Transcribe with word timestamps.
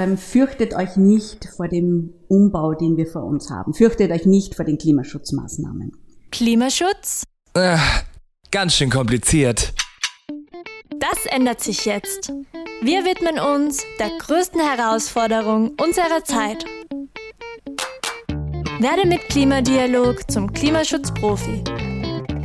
Fürchtet 0.00 0.74
euch 0.74 0.96
nicht 0.96 1.48
vor 1.56 1.66
dem 1.66 2.14
Umbau, 2.28 2.72
den 2.74 2.96
wir 2.96 3.08
vor 3.08 3.24
uns 3.24 3.50
haben. 3.50 3.74
Fürchtet 3.74 4.12
euch 4.12 4.26
nicht 4.26 4.54
vor 4.54 4.64
den 4.64 4.78
Klimaschutzmaßnahmen. 4.78 5.90
Klimaschutz? 6.30 7.24
Äh, 7.54 7.78
ganz 8.52 8.74
schön 8.74 8.90
kompliziert. 8.90 9.74
Das 11.00 11.26
ändert 11.26 11.60
sich 11.60 11.84
jetzt. 11.84 12.32
Wir 12.80 13.04
widmen 13.04 13.40
uns 13.40 13.82
der 13.98 14.10
größten 14.20 14.60
Herausforderung 14.60 15.74
unserer 15.82 16.22
Zeit. 16.22 16.64
Werde 18.78 19.04
mit 19.04 19.22
Klimadialog 19.30 20.30
zum 20.30 20.52
Klimaschutzprofi. 20.52 21.64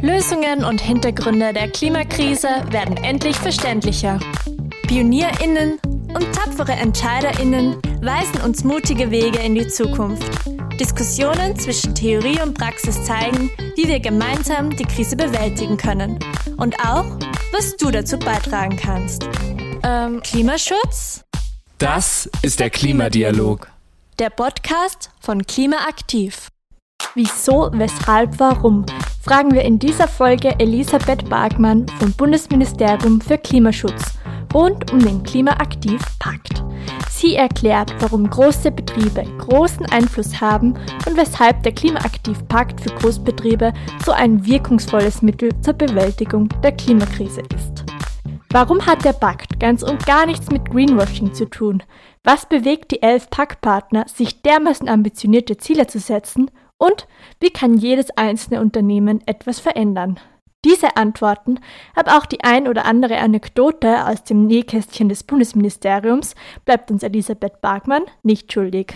Lösungen 0.01 0.63
und 0.63 0.81
Hintergründe 0.81 1.53
der 1.53 1.69
Klimakrise 1.69 2.47
werden 2.71 2.97
endlich 2.97 3.35
verständlicher. 3.37 4.19
PionierInnen 4.87 5.77
und 6.15 6.33
tapfere 6.33 6.73
EntscheiderInnen 6.73 7.77
weisen 8.01 8.41
uns 8.41 8.63
mutige 8.63 9.11
Wege 9.11 9.39
in 9.39 9.55
die 9.55 9.67
Zukunft. 9.67 10.29
Diskussionen 10.79 11.57
zwischen 11.57 11.95
Theorie 11.95 12.39
und 12.41 12.57
Praxis 12.57 13.03
zeigen, 13.03 13.51
wie 13.75 13.87
wir 13.87 13.99
gemeinsam 13.99 14.75
die 14.75 14.85
Krise 14.85 15.15
bewältigen 15.15 15.77
können. 15.77 16.19
Und 16.57 16.79
auch, 16.79 17.05
was 17.51 17.75
du 17.77 17.91
dazu 17.91 18.17
beitragen 18.17 18.75
kannst. 18.77 19.27
Ähm, 19.83 20.21
Klimaschutz? 20.21 21.23
Das 21.77 22.29
ist 22.41 22.59
der 22.59 22.69
Klimadialog. 22.69 23.67
Der 24.19 24.29
Podcast 24.29 25.11
von 25.19 25.45
Klimaaktiv. 25.45 26.49
Wieso, 27.15 27.69
weshalb, 27.73 28.39
warum? 28.39 28.85
Fragen 29.21 29.53
wir 29.53 29.63
in 29.63 29.79
dieser 29.79 30.07
Folge 30.07 30.59
Elisabeth 30.59 31.29
Bargmann 31.29 31.87
vom 31.99 32.11
Bundesministerium 32.13 33.21
für 33.21 33.37
Klimaschutz 33.37 34.13
rund 34.53 34.91
um 34.91 34.99
den 34.99 35.23
Klimaaktiv-Pakt. 35.23 36.63
Sie 37.09 37.35
erklärt, 37.35 37.93
warum 37.99 38.29
große 38.29 38.71
Betriebe 38.71 39.23
großen 39.37 39.85
Einfluss 39.87 40.41
haben 40.41 40.73
und 41.07 41.15
weshalb 41.17 41.63
der 41.63 41.71
Klimaaktiv-Pakt 41.71 42.81
für 42.81 42.89
Großbetriebe 42.89 43.73
so 44.05 44.11
ein 44.11 44.45
wirkungsvolles 44.45 45.21
Mittel 45.21 45.49
zur 45.61 45.73
Bewältigung 45.73 46.49
der 46.61 46.73
Klimakrise 46.73 47.41
ist. 47.55 47.85
Warum 48.49 48.85
hat 48.85 49.03
der 49.03 49.13
Pakt 49.13 49.59
ganz 49.59 49.81
und 49.81 50.05
gar 50.05 50.25
nichts 50.25 50.51
mit 50.51 50.69
Greenwashing 50.69 51.33
zu 51.33 51.49
tun? 51.49 51.81
Was 52.23 52.45
bewegt 52.45 52.91
die 52.91 53.01
elf 53.01 53.29
Paktpartner, 53.29 54.05
sich 54.07 54.43
dermaßen 54.43 54.87
ambitionierte 54.87 55.57
Ziele 55.57 55.87
zu 55.87 55.99
setzen? 55.99 56.51
Und 56.77 57.07
wie 57.39 57.49
kann 57.49 57.77
jedes 57.77 58.11
einzelne 58.11 58.61
Unternehmen 58.61 59.21
etwas 59.25 59.59
verändern? 59.59 60.19
Diese 60.65 60.95
Antworten, 60.95 61.59
aber 61.95 62.17
auch 62.17 62.25
die 62.25 62.43
ein 62.43 62.67
oder 62.67 62.85
andere 62.85 63.17
Anekdote 63.17 64.07
aus 64.07 64.23
dem 64.23 64.45
Nähkästchen 64.45 65.09
des 65.09 65.23
Bundesministeriums 65.23 66.35
bleibt 66.65 66.89
uns 66.89 67.03
Elisabeth 67.03 67.59
Bargmann 67.61 68.03
nicht 68.23 68.53
schuldig. 68.53 68.95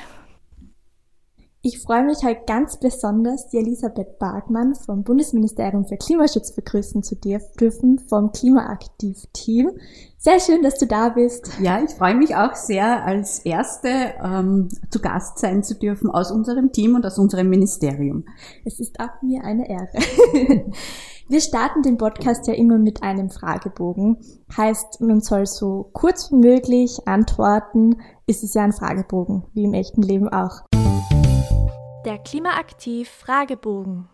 Ich 1.64 1.80
freue 1.80 2.06
mich 2.06 2.20
heute 2.24 2.44
ganz 2.48 2.80
besonders, 2.80 3.50
die 3.50 3.58
Elisabeth 3.58 4.20
Bargmann 4.20 4.74
vom 4.76 5.04
Bundesministerium 5.04 5.86
für 5.86 5.98
Klimaschutz 5.98 6.54
begrüßen 6.56 7.04
zu 7.04 7.16
dürfen, 7.16 8.00
vom 8.00 8.32
Klimaaktiv-Team. 8.32 9.72
Sehr 10.18 10.40
schön, 10.40 10.64
dass 10.64 10.78
du 10.78 10.86
da 10.86 11.10
bist. 11.10 11.52
Ja, 11.60 11.84
ich 11.84 11.92
freue 11.92 12.16
mich 12.16 12.36
auch 12.36 12.56
sehr, 12.56 13.04
als 13.04 13.40
Erste 13.40 13.90
ähm, 14.24 14.70
zu 14.90 15.02
Gast 15.02 15.40
sein 15.40 15.62
zu 15.62 15.76
dürfen 15.76 16.10
aus 16.10 16.32
unserem 16.32 16.72
Team 16.72 16.96
und 16.96 17.06
aus 17.06 17.18
unserem 17.18 17.50
Ministerium. 17.50 18.24
Es 18.64 18.80
ist 18.80 19.00
auch 19.02 19.22
mir 19.22 19.44
eine 19.44 19.68
Ehre. 19.68 19.90
Wir 21.30 21.42
starten 21.42 21.84
den 21.84 21.98
Podcast 21.98 22.48
ja 22.48 22.54
immer 22.54 22.78
mit 22.78 23.04
einem 23.04 23.30
Fragebogen. 23.30 24.16
Heißt, 24.56 25.02
man 25.02 25.20
soll 25.20 25.46
so 25.46 25.90
kurz 25.92 26.32
wie 26.32 26.38
möglich 26.38 27.06
antworten. 27.06 28.02
Ist 28.28 28.46
es 28.46 28.54
ja 28.54 28.64
ein 28.64 28.72
Fragebogen, 28.72 29.44
wie 29.54 29.66
im 29.66 29.74
echten 29.74 30.02
Leben 30.02 30.30
auch. 30.30 30.62
Der 32.06 32.18
Klimaaktiv 32.20 33.10
Fragebogen. 33.10 34.08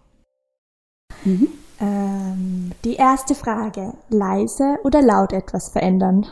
Mhm. 1.23 1.49
Ähm, 1.79 2.71
die 2.83 2.95
erste 2.95 3.35
Frage. 3.35 3.93
Leise 4.09 4.79
oder 4.83 5.03
laut 5.03 5.33
etwas 5.33 5.69
verändern? 5.69 6.25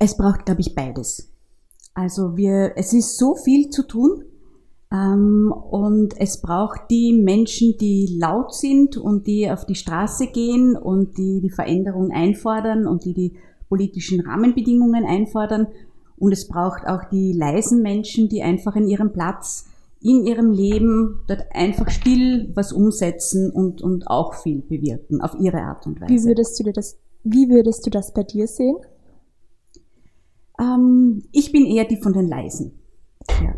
Es 0.00 0.16
braucht, 0.16 0.46
glaube 0.46 0.62
ich, 0.62 0.74
beides. 0.74 1.32
Also 1.94 2.36
wir, 2.36 2.72
es 2.74 2.92
ist 2.92 3.18
so 3.18 3.36
viel 3.36 3.70
zu 3.70 3.86
tun 3.86 4.24
und 4.96 6.14
es 6.18 6.40
braucht 6.40 6.82
die 6.90 7.12
Menschen, 7.12 7.76
die 7.78 8.16
laut 8.20 8.54
sind 8.54 8.96
und 8.96 9.26
die 9.26 9.50
auf 9.50 9.66
die 9.66 9.74
Straße 9.74 10.28
gehen 10.28 10.76
und 10.76 11.18
die 11.18 11.40
die 11.40 11.50
Veränderung 11.50 12.12
einfordern 12.12 12.86
und 12.86 13.04
die 13.04 13.14
die 13.14 13.32
politischen 13.68 14.20
Rahmenbedingungen 14.20 15.04
einfordern. 15.04 15.66
Und 16.16 16.30
es 16.30 16.46
braucht 16.46 16.86
auch 16.86 17.08
die 17.10 17.32
leisen 17.32 17.82
Menschen, 17.82 18.28
die 18.28 18.42
einfach 18.42 18.76
in 18.76 18.86
ihrem 18.86 19.12
Platz, 19.12 19.66
in 20.00 20.26
ihrem 20.26 20.52
Leben 20.52 21.22
dort 21.26 21.46
einfach 21.52 21.90
still 21.90 22.52
was 22.54 22.72
umsetzen 22.72 23.50
und, 23.50 23.82
und 23.82 24.06
auch 24.06 24.34
viel 24.34 24.62
bewirken 24.62 25.20
auf 25.20 25.34
ihre 25.40 25.62
Art 25.62 25.86
und 25.86 26.00
Weise. 26.00 26.12
Wie 26.12 26.24
würdest 26.24 26.60
du 26.60 26.64
dir 26.64 26.72
das, 26.72 26.98
wie 27.24 27.48
würdest 27.48 27.84
du 27.84 27.90
das 27.90 28.14
bei 28.14 28.22
dir 28.22 28.46
sehen? 28.46 28.76
Ähm, 30.60 31.24
ich 31.32 31.50
bin 31.50 31.66
eher 31.66 31.84
die 31.84 31.96
von 31.96 32.12
den 32.12 32.28
Leisen. 32.28 32.78
Ja 33.42 33.54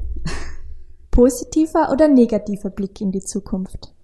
positiver 1.17 1.91
oder 1.91 2.09
negativer 2.09 2.69
Blick 2.69 3.01
in 3.01 3.11
die 3.11 3.23
Zukunft? 3.23 3.95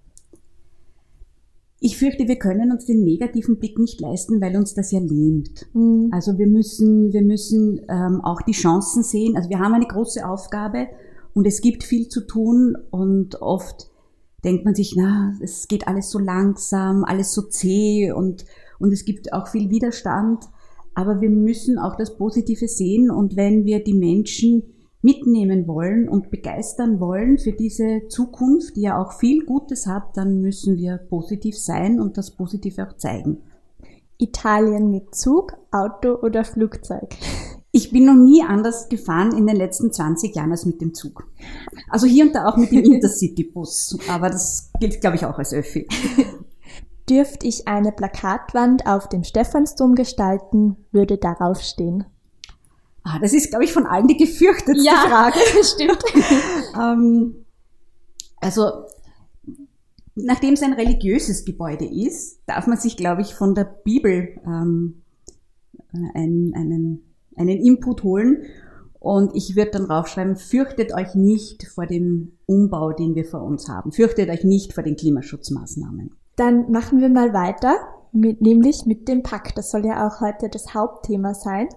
Ich 1.79 1.95
fürchte, 1.97 2.27
wir 2.27 2.37
können 2.37 2.71
uns 2.71 2.85
den 2.85 3.03
negativen 3.03 3.59
Blick 3.59 3.77
nicht 3.77 4.01
leisten, 4.01 4.41
weil 4.41 4.55
uns 4.55 4.73
das 4.73 4.91
ja 4.91 4.99
lähmt. 4.99 5.67
Mhm. 5.73 6.09
Also 6.11 6.39
wir 6.39 6.47
müssen, 6.47 7.13
wir 7.13 7.21
müssen 7.21 7.81
ähm, 7.87 8.21
auch 8.21 8.41
die 8.41 8.53
Chancen 8.53 9.03
sehen. 9.03 9.37
Also 9.37 9.49
wir 9.51 9.59
haben 9.59 9.75
eine 9.75 9.85
große 9.85 10.27
Aufgabe 10.27 10.87
und 11.35 11.45
es 11.45 11.61
gibt 11.61 11.83
viel 11.83 12.07
zu 12.07 12.25
tun 12.25 12.75
und 12.89 13.39
oft 13.43 13.91
denkt 14.43 14.65
man 14.65 14.73
sich, 14.73 14.95
na, 14.97 15.37
es 15.39 15.67
geht 15.67 15.87
alles 15.87 16.09
so 16.09 16.17
langsam, 16.17 17.03
alles 17.03 17.31
so 17.31 17.43
zäh 17.43 18.11
und, 18.11 18.43
und 18.79 18.91
es 18.91 19.05
gibt 19.05 19.33
auch 19.33 19.49
viel 19.49 19.69
Widerstand. 19.69 20.45
Aber 20.95 21.21
wir 21.21 21.29
müssen 21.29 21.77
auch 21.77 21.95
das 21.95 22.17
Positive 22.17 22.67
sehen 22.67 23.11
und 23.11 23.35
wenn 23.35 23.65
wir 23.65 23.83
die 23.83 23.93
Menschen 23.93 24.63
mitnehmen 25.03 25.67
wollen 25.67 26.09
und 26.09 26.31
begeistern 26.31 26.99
wollen 26.99 27.37
für 27.37 27.51
diese 27.51 28.07
Zukunft, 28.07 28.75
die 28.77 28.81
ja 28.81 28.99
auch 28.99 29.13
viel 29.13 29.45
Gutes 29.45 29.85
hat, 29.85 30.15
dann 30.15 30.41
müssen 30.41 30.77
wir 30.77 30.97
positiv 30.97 31.57
sein 31.57 31.99
und 31.99 32.17
das 32.17 32.31
Positive 32.31 32.87
auch 32.87 32.97
zeigen. 32.97 33.43
Italien 34.17 34.89
mit 34.89 35.13
Zug, 35.13 35.53
Auto 35.71 36.15
oder 36.15 36.45
Flugzeug? 36.45 37.15
Ich 37.71 37.91
bin 37.91 38.05
noch 38.05 38.13
nie 38.15 38.43
anders 38.43 38.87
gefahren 38.87 39.35
in 39.35 39.47
den 39.47 39.55
letzten 39.55 39.91
20 39.91 40.35
Jahren 40.35 40.51
als 40.51 40.65
mit 40.65 40.79
dem 40.79 40.93
Zug. 40.93 41.27
Also 41.89 42.05
hier 42.05 42.25
und 42.25 42.35
da 42.35 42.47
auch 42.47 42.55
mit 42.55 42.71
dem 42.71 42.83
Intercity-Bus, 42.83 43.97
aber 44.09 44.29
das 44.29 44.71
gilt, 44.79 45.01
glaube 45.01 45.17
ich, 45.17 45.25
auch 45.25 45.37
als 45.37 45.53
Öffi. 45.53 45.87
Dürfte 47.09 47.47
ich 47.47 47.67
eine 47.67 47.91
Plakatwand 47.91 48.87
auf 48.87 49.09
dem 49.09 49.23
Stephansdom 49.23 49.95
gestalten, 49.95 50.77
würde 50.91 51.17
darauf 51.17 51.61
stehen. 51.61 52.05
Ah, 53.03 53.19
das 53.19 53.33
ist, 53.33 53.49
glaube 53.49 53.65
ich, 53.65 53.73
von 53.73 53.85
allen 53.85 54.07
die 54.07 54.17
gefürchtetste 54.17 54.85
ja, 54.85 55.05
Frage. 55.07 55.39
stimmt. 55.63 56.03
ähm, 56.75 57.45
also, 58.37 58.85
nachdem 60.15 60.53
es 60.53 60.63
ein 60.63 60.73
religiöses 60.73 61.43
Gebäude 61.43 61.85
ist, 61.85 62.41
darf 62.45 62.67
man 62.67 62.77
sich, 62.77 62.95
glaube 62.95 63.21
ich, 63.21 63.35
von 63.35 63.55
der 63.55 63.65
Bibel 63.65 64.39
ähm, 64.45 65.03
einen, 66.13 66.53
einen, 66.55 67.13
einen 67.35 67.57
Input 67.59 68.03
holen. 68.03 68.45
Und 68.99 69.35
ich 69.35 69.57
würde 69.57 69.71
dann 69.71 69.87
draufschreiben, 69.87 70.37
fürchtet 70.37 70.93
euch 70.93 71.13
nicht 71.13 71.67
vor 71.67 71.85
dem 71.85 72.37
Umbau, 72.45 72.93
den 72.93 73.15
wir 73.15 73.25
vor 73.25 73.41
uns 73.41 73.67
haben. 73.67 73.91
Fürchtet 73.91 74.29
euch 74.29 74.45
nicht 74.45 74.71
vor 74.71 74.81
den 74.81 74.95
Klimaschutzmaßnahmen. 74.95 76.15
Dann 76.37 76.71
machen 76.71 77.01
wir 77.01 77.09
mal 77.09 77.33
weiter, 77.33 77.75
mit, 78.13 78.41
nämlich 78.41 78.85
mit 78.85 79.09
dem 79.09 79.21
Pakt. 79.21 79.57
Das 79.57 79.71
soll 79.71 79.85
ja 79.85 80.07
auch 80.07 80.21
heute 80.21 80.47
das 80.47 80.73
Hauptthema 80.73 81.33
sein. 81.33 81.67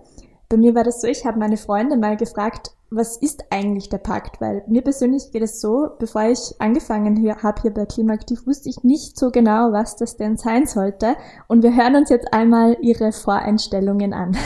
Bei 0.48 0.56
mir 0.56 0.76
war 0.76 0.84
das 0.84 1.00
so, 1.00 1.08
ich 1.08 1.24
habe 1.24 1.38
meine 1.38 1.56
Freunde 1.56 1.97
mal 1.97 2.16
gefragt, 2.16 2.71
was 2.88 3.16
ist 3.16 3.44
eigentlich 3.50 3.88
der 3.88 3.98
Pakt? 3.98 4.41
Weil 4.41 4.62
mir 4.68 4.82
persönlich 4.82 5.32
geht 5.32 5.42
es 5.42 5.60
so, 5.60 5.88
bevor 5.98 6.22
ich 6.28 6.54
angefangen 6.60 7.16
hier, 7.16 7.42
habe 7.42 7.62
hier 7.62 7.74
bei 7.74 7.84
Klimaaktiv, 7.84 8.47
wusste 8.47 8.68
ich 8.68 8.84
nicht 8.84 9.18
so 9.18 9.30
genau, 9.30 9.72
was 9.72 9.97
das 9.97 10.16
denn 10.16 10.36
sein 10.36 10.66
sollte. 10.66 11.16
Und 11.48 11.65
wir 11.65 11.74
hören 11.74 11.97
uns 11.97 12.10
jetzt 12.10 12.32
einmal 12.32 12.76
Ihre 12.80 13.10
Voreinstellungen 13.10 14.12
an. 14.12 14.36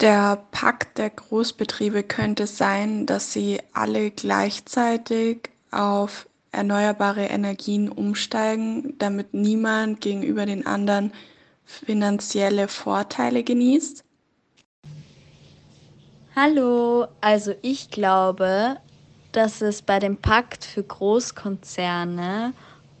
Der 0.00 0.44
Pakt 0.50 0.98
der 0.98 1.10
Großbetriebe 1.10 2.02
könnte 2.02 2.46
sein, 2.46 3.04
dass 3.04 3.32
sie 3.32 3.60
alle 3.74 4.10
gleichzeitig 4.10 5.50
auf 5.70 6.26
erneuerbare 6.52 7.26
Energien 7.26 7.90
umsteigen, 7.90 8.94
damit 8.98 9.34
niemand 9.34 10.00
gegenüber 10.00 10.46
den 10.46 10.66
anderen 10.66 11.12
finanzielle 11.70 12.68
Vorteile 12.68 13.42
genießt? 13.42 14.04
Hallo, 16.34 17.06
also 17.20 17.54
ich 17.62 17.90
glaube, 17.90 18.76
dass 19.32 19.62
es 19.62 19.82
bei 19.82 19.98
dem 19.98 20.16
Pakt 20.16 20.64
für 20.64 20.82
Großkonzerne 20.82 22.52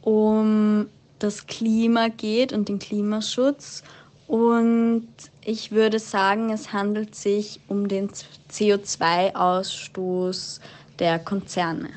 um 0.02 0.86
das 1.18 1.46
Klima 1.46 2.08
geht 2.08 2.52
und 2.52 2.68
den 2.68 2.78
Klimaschutz 2.78 3.82
und 4.26 5.08
Ich 5.42 5.72
würde 5.72 5.98
sagen, 5.98 6.50
es 6.50 6.72
handelt 6.72 7.16
sich 7.16 7.60
um 7.66 7.88
den 7.88 8.10
CO2-Ausstoß 8.52 10.60
der 10.98 11.18
Konzerne. 11.18 11.88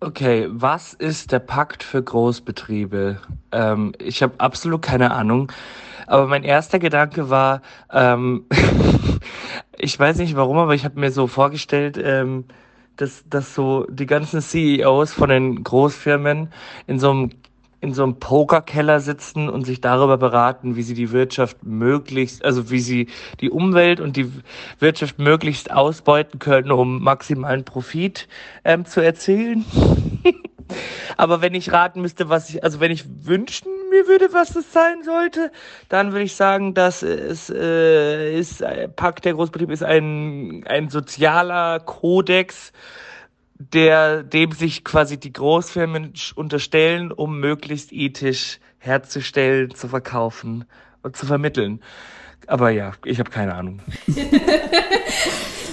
Okay, 0.00 0.46
was 0.50 0.92
ist 0.92 1.32
der 1.32 1.38
Pakt 1.38 1.82
für 1.82 2.02
Großbetriebe? 2.02 3.18
Ähm, 3.50 3.92
ich 3.98 4.22
habe 4.22 4.34
absolut 4.38 4.82
keine 4.82 5.10
Ahnung. 5.10 5.50
Aber 6.06 6.26
mein 6.26 6.44
erster 6.44 6.78
Gedanke 6.78 7.30
war, 7.30 7.62
ähm, 7.90 8.44
ich 9.78 9.98
weiß 9.98 10.18
nicht 10.18 10.36
warum, 10.36 10.58
aber 10.58 10.74
ich 10.74 10.84
habe 10.84 11.00
mir 11.00 11.10
so 11.10 11.26
vorgestellt, 11.26 11.98
ähm, 12.02 12.44
dass, 12.96 13.24
dass 13.28 13.54
so 13.54 13.86
die 13.88 14.04
ganzen 14.04 14.42
CEOs 14.42 15.14
von 15.14 15.30
den 15.30 15.64
Großfirmen 15.64 16.52
in 16.86 16.98
so 16.98 17.10
einem 17.10 17.30
in 17.80 17.94
so 17.94 18.02
einem 18.02 18.18
Pokerkeller 18.18 19.00
sitzen 19.00 19.48
und 19.48 19.64
sich 19.64 19.80
darüber 19.80 20.16
beraten, 20.16 20.76
wie 20.76 20.82
sie 20.82 20.94
die 20.94 21.12
Wirtschaft 21.12 21.62
möglichst, 21.62 22.44
also 22.44 22.70
wie 22.70 22.80
sie 22.80 23.08
die 23.40 23.50
Umwelt 23.50 24.00
und 24.00 24.16
die 24.16 24.32
Wirtschaft 24.78 25.18
möglichst 25.18 25.70
ausbeuten 25.70 26.38
können, 26.38 26.70
um 26.70 27.02
maximalen 27.02 27.64
Profit 27.64 28.28
ähm, 28.64 28.86
zu 28.86 29.00
erzielen. 29.00 29.64
Aber 31.16 31.42
wenn 31.42 31.54
ich 31.54 31.72
raten 31.72 32.00
müsste, 32.00 32.28
was 32.28 32.50
ich, 32.50 32.64
also 32.64 32.80
wenn 32.80 32.90
ich 32.90 33.04
wünschen 33.24 33.70
mir 33.90 34.08
würde, 34.08 34.32
was 34.32 34.56
es 34.56 34.72
sein 34.72 35.02
sollte, 35.04 35.52
dann 35.88 36.12
würde 36.12 36.24
ich 36.24 36.34
sagen, 36.34 36.74
dass 36.74 37.02
es 37.02 37.50
äh, 37.50 38.38
ist, 38.38 38.62
äh, 38.62 38.88
Pakt 38.88 39.24
der 39.24 39.34
Großbetrieb 39.34 39.70
ist 39.70 39.84
ein, 39.84 40.64
ein 40.66 40.88
sozialer 40.88 41.80
Kodex, 41.80 42.72
der, 43.58 44.22
dem 44.22 44.52
sich 44.52 44.84
quasi 44.84 45.18
die 45.18 45.32
Großfirmen 45.32 46.12
unterstellen, 46.34 47.12
um 47.12 47.40
möglichst 47.40 47.92
ethisch 47.92 48.60
herzustellen, 48.78 49.74
zu 49.74 49.88
verkaufen 49.88 50.64
und 51.02 51.16
zu 51.16 51.26
vermitteln. 51.26 51.80
Aber 52.46 52.70
ja, 52.70 52.92
ich 53.04 53.18
habe 53.18 53.30
keine 53.30 53.54
Ahnung. 53.54 53.80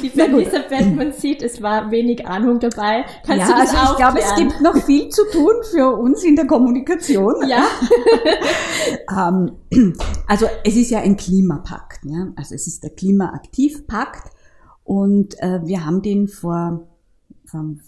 Die 0.01 0.19
Elisabeth, 0.19 0.93
man 0.97 1.13
sieht, 1.13 1.41
es 1.41 1.61
war 1.61 1.89
wenig 1.89 2.27
Ahnung 2.27 2.59
dabei. 2.59 3.05
Kannst 3.25 3.47
ja, 3.47 3.55
du 3.55 3.61
das 3.61 3.73
also 3.73 3.91
ich 3.93 3.97
glaube, 3.97 4.19
es 4.19 4.35
gibt 4.35 4.59
noch 4.59 4.75
viel 4.83 5.07
zu 5.07 5.21
tun 5.31 5.53
für 5.71 5.95
uns 5.95 6.25
in 6.25 6.35
der 6.35 6.45
Kommunikation. 6.45 7.35
Ja. 7.47 7.65
ähm, 9.29 9.53
also 10.27 10.47
es 10.65 10.75
ist 10.75 10.89
ja 10.89 10.99
ein 10.99 11.15
Klimapakt. 11.15 12.01
Ja? 12.03 12.33
Also 12.35 12.53
es 12.53 12.67
ist 12.67 12.83
der 12.83 12.89
Klimaaktivpakt 12.89 14.33
und 14.83 15.39
äh, 15.39 15.61
wir 15.63 15.85
haben 15.85 16.01
den 16.01 16.27
vor 16.27 16.81
vor 16.83 16.92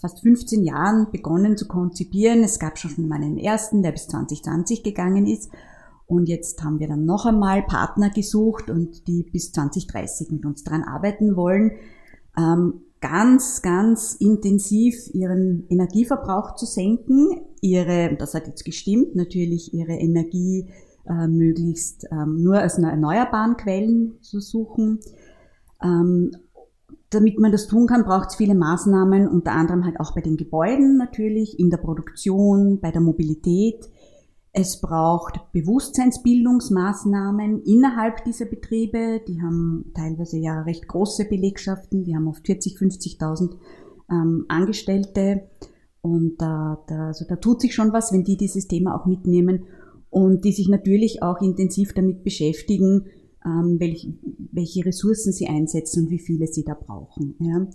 fast 0.00 0.20
15 0.20 0.64
Jahren 0.64 1.08
begonnen 1.10 1.56
zu 1.56 1.66
konzipieren. 1.66 2.42
Es 2.42 2.58
gab 2.58 2.78
schon 2.78 3.08
mal 3.08 3.16
einen 3.16 3.38
ersten, 3.38 3.82
der 3.82 3.92
bis 3.92 4.08
2020 4.08 4.82
gegangen 4.82 5.26
ist. 5.26 5.50
Und 6.06 6.28
jetzt 6.28 6.62
haben 6.62 6.78
wir 6.78 6.88
dann 6.88 7.04
noch 7.04 7.26
einmal 7.26 7.62
Partner 7.62 8.10
gesucht 8.10 8.70
und 8.70 9.08
die 9.08 9.24
bis 9.24 9.52
2030 9.52 10.30
mit 10.30 10.44
uns 10.44 10.62
dran 10.62 10.84
arbeiten 10.84 11.34
wollen, 11.34 11.72
ähm, 12.38 12.82
ganz, 13.00 13.60
ganz 13.60 14.14
intensiv 14.14 15.10
ihren 15.12 15.66
Energieverbrauch 15.68 16.54
zu 16.54 16.64
senken, 16.64 17.40
ihre, 17.60 18.16
das 18.16 18.34
hat 18.34 18.46
jetzt 18.46 18.64
gestimmt, 18.64 19.16
natürlich 19.16 19.74
ihre 19.74 19.94
Energie 19.94 20.68
äh, 21.08 21.26
möglichst 21.26 22.06
ähm, 22.10 22.42
nur 22.42 22.64
aus 22.64 22.78
erneuerbaren 22.78 23.56
Quellen 23.56 24.18
zu 24.22 24.40
suchen 24.40 25.00
ähm, 25.82 26.30
damit 27.10 27.38
man 27.38 27.52
das 27.52 27.66
tun 27.66 27.86
kann, 27.86 28.04
braucht 28.04 28.30
es 28.30 28.36
viele 28.36 28.54
Maßnahmen, 28.54 29.28
unter 29.28 29.52
anderem 29.52 29.84
halt 29.84 30.00
auch 30.00 30.14
bei 30.14 30.20
den 30.20 30.36
Gebäuden 30.36 30.96
natürlich, 30.96 31.58
in 31.58 31.70
der 31.70 31.78
Produktion, 31.78 32.80
bei 32.80 32.90
der 32.90 33.00
Mobilität. 33.00 33.88
Es 34.52 34.80
braucht 34.80 35.40
Bewusstseinsbildungsmaßnahmen 35.52 37.62
innerhalb 37.62 38.24
dieser 38.24 38.46
Betriebe. 38.46 39.20
Die 39.28 39.40
haben 39.42 39.92
teilweise 39.94 40.38
ja 40.38 40.62
recht 40.62 40.88
große 40.88 41.26
Belegschaften. 41.26 42.04
Die 42.04 42.16
haben 42.16 42.26
oft 42.26 42.46
40, 42.46 42.78
50.000 42.78 43.54
ähm, 44.10 44.46
Angestellte. 44.48 45.42
Und 46.00 46.40
da, 46.40 46.82
da, 46.88 47.08
also 47.08 47.26
da 47.28 47.36
tut 47.36 47.60
sich 47.60 47.74
schon 47.74 47.92
was, 47.92 48.12
wenn 48.12 48.24
die 48.24 48.38
dieses 48.38 48.66
Thema 48.66 48.98
auch 48.98 49.06
mitnehmen 49.06 49.66
und 50.08 50.44
die 50.44 50.52
sich 50.52 50.68
natürlich 50.68 51.22
auch 51.22 51.42
intensiv 51.42 51.92
damit 51.92 52.24
beschäftigen, 52.24 53.08
ähm, 53.46 53.76
welche, 53.78 54.12
welche 54.52 54.84
Ressourcen 54.84 55.32
sie 55.32 55.46
einsetzen 55.46 56.04
und 56.04 56.10
wie 56.10 56.18
viele 56.18 56.48
sie 56.48 56.64
da 56.64 56.74
brauchen. 56.74 57.36
Ja. 57.38 57.66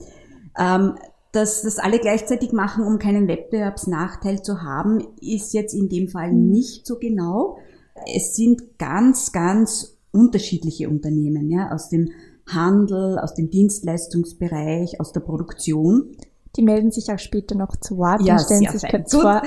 Ähm, 0.57 0.95
dass 1.31 1.62
das 1.62 1.79
alle 1.79 2.00
gleichzeitig 2.00 2.51
machen, 2.51 2.83
um 2.83 3.00
keinen 3.00 3.27
Wettbewerbsnachteil 3.27 4.44
zu 4.44 4.62
haben, 4.62 5.01
ist 5.21 5.53
jetzt 5.53 5.73
in 5.73 5.88
dem 5.88 6.09
Fall 6.09 6.33
mhm. 6.33 6.50
nicht 6.50 6.85
so 6.85 7.00
genau. 7.00 7.57
Es 8.13 8.35
sind 8.35 8.77
ganz, 8.77 9.31
ganz 9.31 9.97
unterschiedliche 10.12 10.89
Unternehmen, 10.89 11.50
ja, 11.50 11.71
aus 11.71 11.88
dem 11.88 12.09
Handel, 12.47 13.18
aus 13.19 13.33
dem 13.33 13.50
Dienstleistungsbereich, 13.50 15.00
aus 15.00 15.13
der 15.13 15.21
Produktion. 15.21 16.12
Die 16.57 16.63
melden 16.63 16.91
sich 16.91 17.09
auch 17.09 17.19
später 17.19 17.56
noch 17.56 17.77
zu 17.77 17.97
Wort 17.97 18.21
ja, 18.23 18.33
und 18.33 18.41
stellen 18.41 18.68
sich 18.77 18.89
kurz 18.89 19.13
vor. 19.13 19.41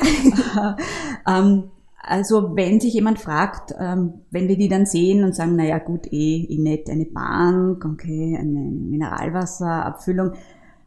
ähm, 1.28 1.64
also 2.06 2.54
wenn 2.54 2.80
sich 2.80 2.94
jemand 2.94 3.18
fragt, 3.18 3.74
ähm, 3.78 4.14
wenn 4.30 4.48
wir 4.48 4.56
die 4.56 4.68
dann 4.68 4.86
sehen 4.86 5.24
und 5.24 5.34
sagen, 5.34 5.56
naja 5.56 5.78
gut, 5.78 6.06
eh, 6.12 6.46
eh 6.48 6.58
nicht 6.58 6.90
eine 6.90 7.06
Bank, 7.06 7.84
okay, 7.84 8.36
eine 8.38 8.70
Mineralwasserabfüllung, 8.70 10.32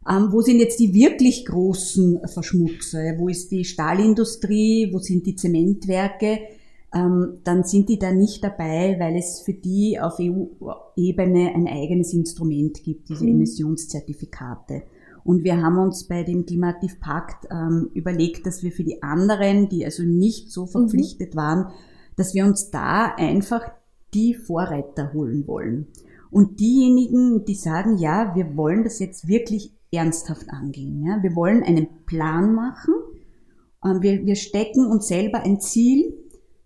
ähm, 0.08 0.28
wo 0.30 0.40
sind 0.40 0.60
jetzt 0.60 0.80
die 0.80 0.94
wirklich 0.94 1.44
großen 1.44 2.20
Verschmutzer? 2.26 3.18
Wo 3.18 3.28
ist 3.28 3.50
die 3.50 3.64
Stahlindustrie? 3.64 4.90
Wo 4.92 4.98
sind 4.98 5.26
die 5.26 5.36
Zementwerke? 5.36 6.38
Ähm, 6.94 7.40
dann 7.44 7.64
sind 7.64 7.90
die 7.90 7.98
da 7.98 8.12
nicht 8.12 8.42
dabei, 8.42 8.96
weil 8.98 9.16
es 9.16 9.40
für 9.40 9.52
die 9.52 9.98
auf 10.00 10.18
EU-Ebene 10.18 11.52
ein 11.54 11.66
eigenes 11.66 12.14
Instrument 12.14 12.82
gibt, 12.82 13.10
diese 13.10 13.24
mhm. 13.24 13.32
Emissionszertifikate. 13.32 14.84
Und 15.28 15.44
wir 15.44 15.60
haben 15.60 15.76
uns 15.76 16.04
bei 16.04 16.22
dem 16.22 16.46
Klimaaktivpakt 16.46 17.48
ähm, 17.50 17.90
überlegt, 17.92 18.46
dass 18.46 18.62
wir 18.62 18.72
für 18.72 18.82
die 18.82 19.02
anderen, 19.02 19.68
die 19.68 19.84
also 19.84 20.02
nicht 20.02 20.50
so 20.50 20.64
verpflichtet 20.64 21.34
mhm. 21.34 21.38
waren, 21.38 21.66
dass 22.16 22.32
wir 22.32 22.46
uns 22.46 22.70
da 22.70 23.14
einfach 23.14 23.60
die 24.14 24.32
Vorreiter 24.32 25.12
holen 25.12 25.46
wollen. 25.46 25.88
Und 26.30 26.60
diejenigen, 26.60 27.44
die 27.44 27.56
sagen, 27.56 27.98
ja, 27.98 28.34
wir 28.34 28.56
wollen 28.56 28.84
das 28.84 29.00
jetzt 29.00 29.28
wirklich 29.28 29.74
ernsthaft 29.92 30.48
angehen. 30.48 31.04
Ja? 31.04 31.22
Wir 31.22 31.36
wollen 31.36 31.62
einen 31.62 31.88
Plan 32.06 32.54
machen. 32.54 32.94
Ähm, 33.84 34.00
wir, 34.00 34.24
wir 34.24 34.34
stecken 34.34 34.86
uns 34.86 35.08
selber 35.08 35.42
ein 35.42 35.60
Ziel 35.60 36.14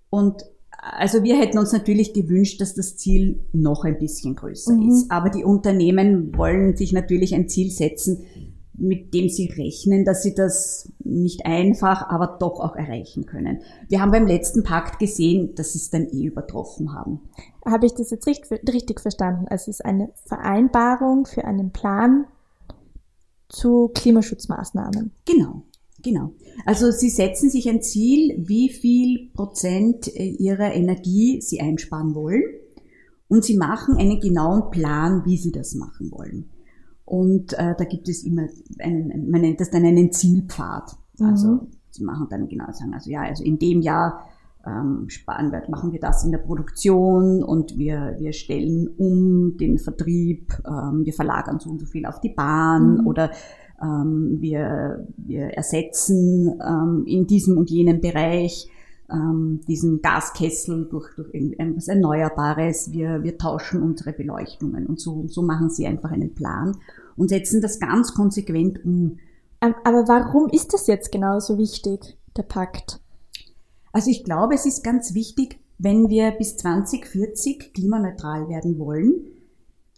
und 0.08 0.44
also 0.70 1.25
wir 1.25 1.37
hätten 1.37 1.58
uns 1.58 1.73
natürlich 1.73 2.12
gewünscht, 2.12 2.61
dass 2.61 2.75
das 2.75 2.97
Ziel 2.97 3.44
noch 3.53 3.85
ein 3.85 3.99
bisschen 3.99 4.37
größer 4.37 4.75
mhm. 4.75 4.88
ist. 4.88 5.11
Aber 5.11 5.31
die 5.31 5.43
Unternehmen 5.43 6.36
wollen 6.36 6.77
sich 6.77 6.93
natürlich 6.93 7.34
ein 7.34 7.48
Ziel 7.48 7.72
setzen, 7.72 8.25
mit 8.74 9.12
dem 9.12 9.29
sie 9.29 9.46
rechnen, 9.46 10.05
dass 10.05 10.22
sie 10.22 10.34
das 10.34 10.91
nicht 11.05 11.44
einfach, 11.44 12.08
aber 12.08 12.38
doch 12.41 12.60
auch 12.60 12.74
erreichen 12.74 13.26
können. 13.26 13.60
Wir 13.88 14.00
haben 14.00 14.12
beim 14.12 14.26
letzten 14.26 14.64
Pakt 14.64 14.98
gesehen, 14.98 15.55
dass 15.55 15.72
sie 15.72 15.79
es 15.79 15.91
dann 15.91 16.08
eh 16.08 16.24
übertroffen 16.24 16.94
haben. 16.94 17.20
Habe 17.67 17.86
ich 17.86 17.93
das 17.93 18.10
jetzt 18.10 18.26
richtig, 18.26 19.00
verstanden? 19.00 19.46
Also 19.48 19.70
es 19.70 19.81
ist 19.81 19.84
eine 19.84 20.10
Vereinbarung 20.26 21.26
für 21.26 21.44
einen 21.44 21.70
Plan 21.70 22.26
zu 23.48 23.91
Klimaschutzmaßnahmen. 23.94 25.12
Genau, 25.26 25.62
genau. 26.02 26.32
Also 26.64 26.91
sie 26.91 27.10
setzen 27.10 27.50
sich 27.50 27.69
ein 27.69 27.82
Ziel, 27.82 28.34
wie 28.38 28.70
viel 28.70 29.31
Prozent 29.34 30.08
äh, 30.08 30.24
ihrer 30.24 30.72
Energie 30.72 31.41
sie 31.43 31.60
einsparen 31.60 32.14
wollen. 32.14 32.43
Und 33.29 33.44
sie 33.44 33.56
machen 33.56 33.96
einen 33.96 34.20
genauen 34.20 34.70
Plan, 34.70 35.22
wie 35.24 35.36
sie 35.36 35.52
das 35.52 35.74
machen 35.74 36.10
wollen. 36.10 36.50
Und 37.12 37.52
äh, 37.58 37.74
da 37.76 37.84
gibt 37.84 38.08
es 38.08 38.24
immer 38.24 38.46
einen, 38.78 39.31
man 39.31 39.42
nennt 39.42 39.60
das 39.60 39.70
dann 39.70 39.84
einen 39.84 40.12
Zielpfad. 40.12 40.96
Also 41.20 41.48
mhm. 41.48 41.66
sie 41.90 42.04
machen 42.04 42.26
dann 42.31 42.48
genau 42.48 42.72
sagen, 42.72 42.94
also 42.94 43.10
ja, 43.10 43.20
also 43.20 43.44
in 43.44 43.58
dem 43.58 43.82
Jahr 43.82 44.24
ähm, 44.66 45.10
sparen 45.10 45.52
wir, 45.52 45.62
machen 45.69 45.92
wir 45.92 46.00
das 46.00 46.24
in 46.24 46.31
der 46.31 46.38
Produktion 46.38 47.42
und 47.42 47.76
wir, 47.76 48.16
wir 48.19 48.32
stellen 48.32 48.88
um 48.96 49.58
den 49.58 49.76
Vertrieb, 49.76 50.54
ähm, 50.66 51.04
wir 51.04 51.12
verlagern 51.12 51.60
so 51.60 51.69
und 51.69 51.81
so 51.81 51.86
viel 51.86 52.06
auf 52.06 52.19
die 52.20 52.31
Bahn 52.31 53.00
mhm. 53.00 53.06
oder 53.06 53.31
ähm, 53.82 54.38
wir, 54.40 55.06
wir 55.19 55.48
ersetzen 55.48 56.58
ähm, 56.66 57.04
in 57.06 57.26
diesem 57.26 57.58
und 57.58 57.69
jenem 57.69 58.00
Bereich 58.00 58.70
ähm, 59.11 59.61
diesen 59.69 60.03
Gaskessel 60.03 60.89
durch, 60.89 61.15
durch 61.17 61.32
irgendwas 61.32 61.89
Erneuerbares, 61.89 62.93
wir, 62.93 63.23
wir 63.23 63.39
tauschen 63.39 63.82
unsere 63.82 64.13
Beleuchtungen 64.13 64.87
und 64.87 65.01
so, 65.01 65.27
so 65.29 65.43
machen 65.43 65.71
sie 65.71 65.87
einfach 65.87 66.11
einen 66.11 66.35
Plan 66.35 66.77
und 67.17 67.29
setzen 67.29 67.61
das 67.61 67.81
ganz 67.81 68.15
konsequent 68.15 68.85
um. 68.85 69.19
Aber 69.61 70.09
warum 70.09 70.49
ist 70.49 70.73
das 70.73 70.87
jetzt 70.87 71.13
genau 71.13 71.39
so 71.39 71.56
wichtig, 71.56 72.19
der 72.37 72.43
Pakt? 72.43 73.01
Also 73.93 74.11
ich 74.11 74.25
glaube, 74.25 74.55
es 74.55 74.67
ist 74.67 74.82
ganz 74.82 75.15
wichtig, 75.15 75.61
wenn 75.79 76.09
wir 76.09 76.31
bis 76.32 76.56
2040 76.56 77.75
klimaneutral 77.75 78.49
werden 78.49 78.79
wollen. 78.79 79.27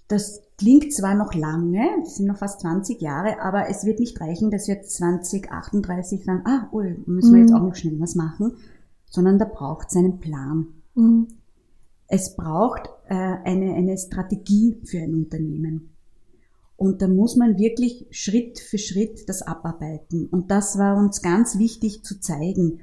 Das 0.09 0.43
klingt 0.59 0.93
zwar 0.93 1.15
noch 1.15 1.35
lange, 1.35 1.83
das 2.03 2.17
sind 2.17 2.27
noch 2.27 2.39
fast 2.39 2.61
20 2.61 3.01
Jahre, 3.01 3.41
aber 3.41 3.69
es 3.69 3.85
wird 3.85 4.01
nicht 4.01 4.21
reichen, 4.21 4.51
dass 4.51 4.69
wir 4.69 4.83
2038 4.83 6.25
sagen, 6.25 6.43
ah, 6.45 6.69
oh, 6.73 6.83
müssen 7.07 7.35
wir 7.35 7.41
jetzt 7.41 7.51
mhm. 7.51 7.57
auch 7.57 7.63
noch 7.63 7.75
schnell 7.75 7.99
was 8.01 8.15
machen, 8.15 8.57
sondern 9.14 9.38
da 9.38 9.44
braucht 9.44 9.90
es 9.90 9.97
einen 9.97 10.18
Plan. 10.18 10.66
Mhm. 10.94 11.28
Es 12.09 12.35
braucht 12.35 12.90
äh, 13.09 13.14
eine, 13.14 13.75
eine 13.75 13.97
Strategie 13.97 14.76
für 14.85 14.99
ein 14.99 15.14
Unternehmen. 15.14 15.94
Und 16.76 17.00
da 17.00 17.06
muss 17.06 17.37
man 17.37 17.56
wirklich 17.56 18.06
Schritt 18.11 18.59
für 18.59 18.78
Schritt 18.78 19.28
das 19.28 19.42
abarbeiten. 19.42 20.26
Und 20.26 20.50
das 20.50 20.76
war 20.78 20.97
uns 20.99 21.23
ganz 21.23 21.59
wichtig 21.59 22.02
zu 22.02 22.21
zeigen. 22.21 22.80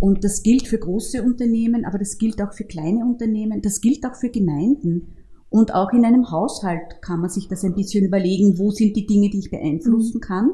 Und 0.00 0.24
das 0.24 0.42
gilt 0.42 0.66
für 0.66 0.78
große 0.78 1.22
Unternehmen, 1.22 1.84
aber 1.84 1.98
das 1.98 2.16
gilt 2.16 2.40
auch 2.40 2.54
für 2.54 2.64
kleine 2.64 3.04
Unternehmen, 3.04 3.60
das 3.60 3.82
gilt 3.82 4.06
auch 4.06 4.14
für 4.14 4.30
Gemeinden. 4.30 5.14
Und 5.50 5.74
auch 5.74 5.92
in 5.92 6.06
einem 6.06 6.30
Haushalt 6.30 7.02
kann 7.02 7.20
man 7.20 7.28
sich 7.28 7.46
das 7.46 7.62
ein 7.62 7.74
bisschen 7.74 8.06
überlegen, 8.06 8.58
wo 8.58 8.70
sind 8.70 8.96
die 8.96 9.06
Dinge, 9.06 9.28
die 9.28 9.40
ich 9.40 9.50
beeinflussen 9.50 10.16
mhm. 10.16 10.20
kann 10.20 10.50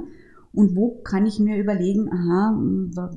und 0.53 0.75
wo 0.75 1.01
kann 1.03 1.27
ich 1.27 1.39
mir 1.39 1.59
überlegen, 1.59 2.11
aha, 2.13 2.59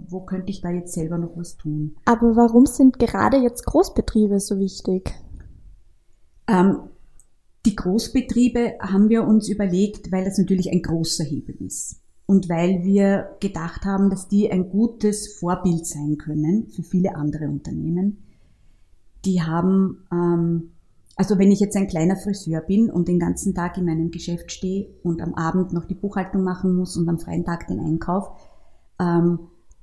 wo 0.08 0.22
könnte 0.22 0.52
ich 0.52 0.62
da 0.62 0.70
jetzt 0.70 0.94
selber 0.94 1.18
noch 1.18 1.36
was 1.36 1.58
tun. 1.58 1.96
Aber 2.06 2.36
warum 2.36 2.66
sind 2.66 3.00
gerade 3.00 3.38
jetzt 3.38 3.66
Großbetriebe 3.66 4.40
so 4.40 4.60
wichtig? 4.60 5.12
Ähm, 6.48 6.78
die 7.66 7.76
Großbetriebe 7.76 8.74
haben 8.82 9.10
wir 9.10 9.24
uns 9.24 9.50
überlegt, 9.50 10.12
weil 10.12 10.26
das 10.26 10.38
natürlich 10.38 10.72
ein 10.72 10.82
großer 10.82 11.24
Hebel 11.24 11.56
ist. 11.62 12.02
Und 12.26 12.50
weil 12.50 12.84
wir 12.84 13.36
gedacht 13.40 13.86
haben, 13.86 14.10
dass 14.10 14.28
die 14.28 14.52
ein 14.52 14.70
gutes 14.70 15.36
Vorbild 15.40 15.86
sein 15.86 16.18
können 16.18 16.68
für 16.68 16.84
viele 16.84 17.16
andere 17.16 17.46
Unternehmen. 17.46 18.24
Die 19.26 19.42
haben, 19.42 20.06
ähm, 20.12 20.73
also 21.16 21.38
wenn 21.38 21.52
ich 21.52 21.60
jetzt 21.60 21.78
ein 21.78 21.88
kleiner 21.88 22.16
Friseur 22.16 22.62
bin 22.62 22.90
und 22.90 23.08
den 23.08 23.20
ganzen 23.20 23.54
Tag 23.54 23.78
in 23.78 23.86
meinem 23.86 24.10
Geschäft 24.10 24.52
stehe 24.52 24.88
und 25.04 25.22
am 25.22 25.36
Abend 25.36 25.72
noch 25.72 25.86
die 25.86 25.96
Buchhaltung 25.96 26.44
machen 26.44 26.76
muss 26.76 26.98
und 26.98 27.08
am 27.08 27.20
freien 27.20 27.46
Tag 27.46 27.68
den 27.68 27.80
Einkauf, 27.80 28.30
ähm, 29.00 29.40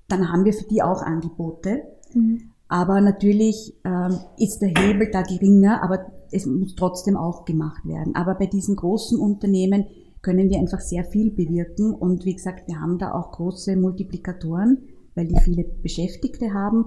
dann 0.09 0.33
haben 0.33 0.45
wir 0.45 0.53
für 0.53 0.67
die 0.67 0.83
auch 0.83 1.03
Angebote. 1.03 1.83
Mhm. 2.13 2.51
Aber 2.69 3.01
natürlich 3.01 3.75
ähm, 3.85 4.19
ist 4.39 4.61
der 4.61 4.69
Hebel 4.69 5.11
da 5.13 5.23
geringer, 5.23 5.83
aber 5.83 6.07
es 6.33 6.47
muss 6.47 6.75
trotzdem 6.75 7.17
auch 7.17 7.45
gemacht 7.45 7.85
werden. 7.87 8.15
Aber 8.15 8.35
bei 8.35 8.47
diesen 8.47 8.77
großen 8.77 9.19
Unternehmen 9.19 9.87
können 10.23 10.51
wir 10.51 10.59
einfach 10.59 10.81
sehr 10.81 11.05
viel 11.05 11.31
bewirken. 11.31 11.93
Und 11.93 12.25
wie 12.25 12.35
gesagt, 12.35 12.69
wir 12.69 12.81
haben 12.81 12.99
da 12.99 13.13
auch 13.13 13.33
große 13.33 13.77
Multiplikatoren, 13.77 14.79
weil 15.15 15.27
die 15.27 15.39
viele 15.41 15.65
Beschäftigte 15.65 16.53
haben 16.53 16.87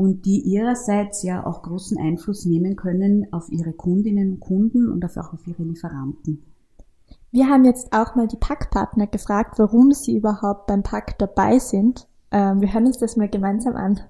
und 0.00 0.24
die 0.24 0.40
ihrerseits 0.40 1.22
ja 1.22 1.44
auch 1.44 1.60
großen 1.60 1.98
Einfluss 1.98 2.46
nehmen 2.46 2.74
können 2.74 3.30
auf 3.32 3.50
ihre 3.50 3.74
Kundinnen 3.74 4.32
und 4.32 4.40
Kunden 4.40 4.90
und 4.90 5.04
auch 5.04 5.34
auf 5.34 5.46
ihre 5.46 5.62
Lieferanten. 5.62 6.42
Wir 7.30 7.48
haben 7.48 7.66
jetzt 7.66 7.92
auch 7.92 8.14
mal 8.14 8.26
die 8.26 8.38
Packpartner 8.38 9.08
gefragt, 9.08 9.58
warum 9.58 9.92
sie 9.92 10.16
überhaupt 10.16 10.68
beim 10.68 10.82
Pack 10.82 11.18
dabei 11.18 11.58
sind. 11.58 12.08
Ähm, 12.30 12.62
wir 12.62 12.72
hören 12.72 12.86
uns 12.86 12.96
das 12.96 13.18
mal 13.18 13.28
gemeinsam 13.28 13.76
an. 13.76 14.00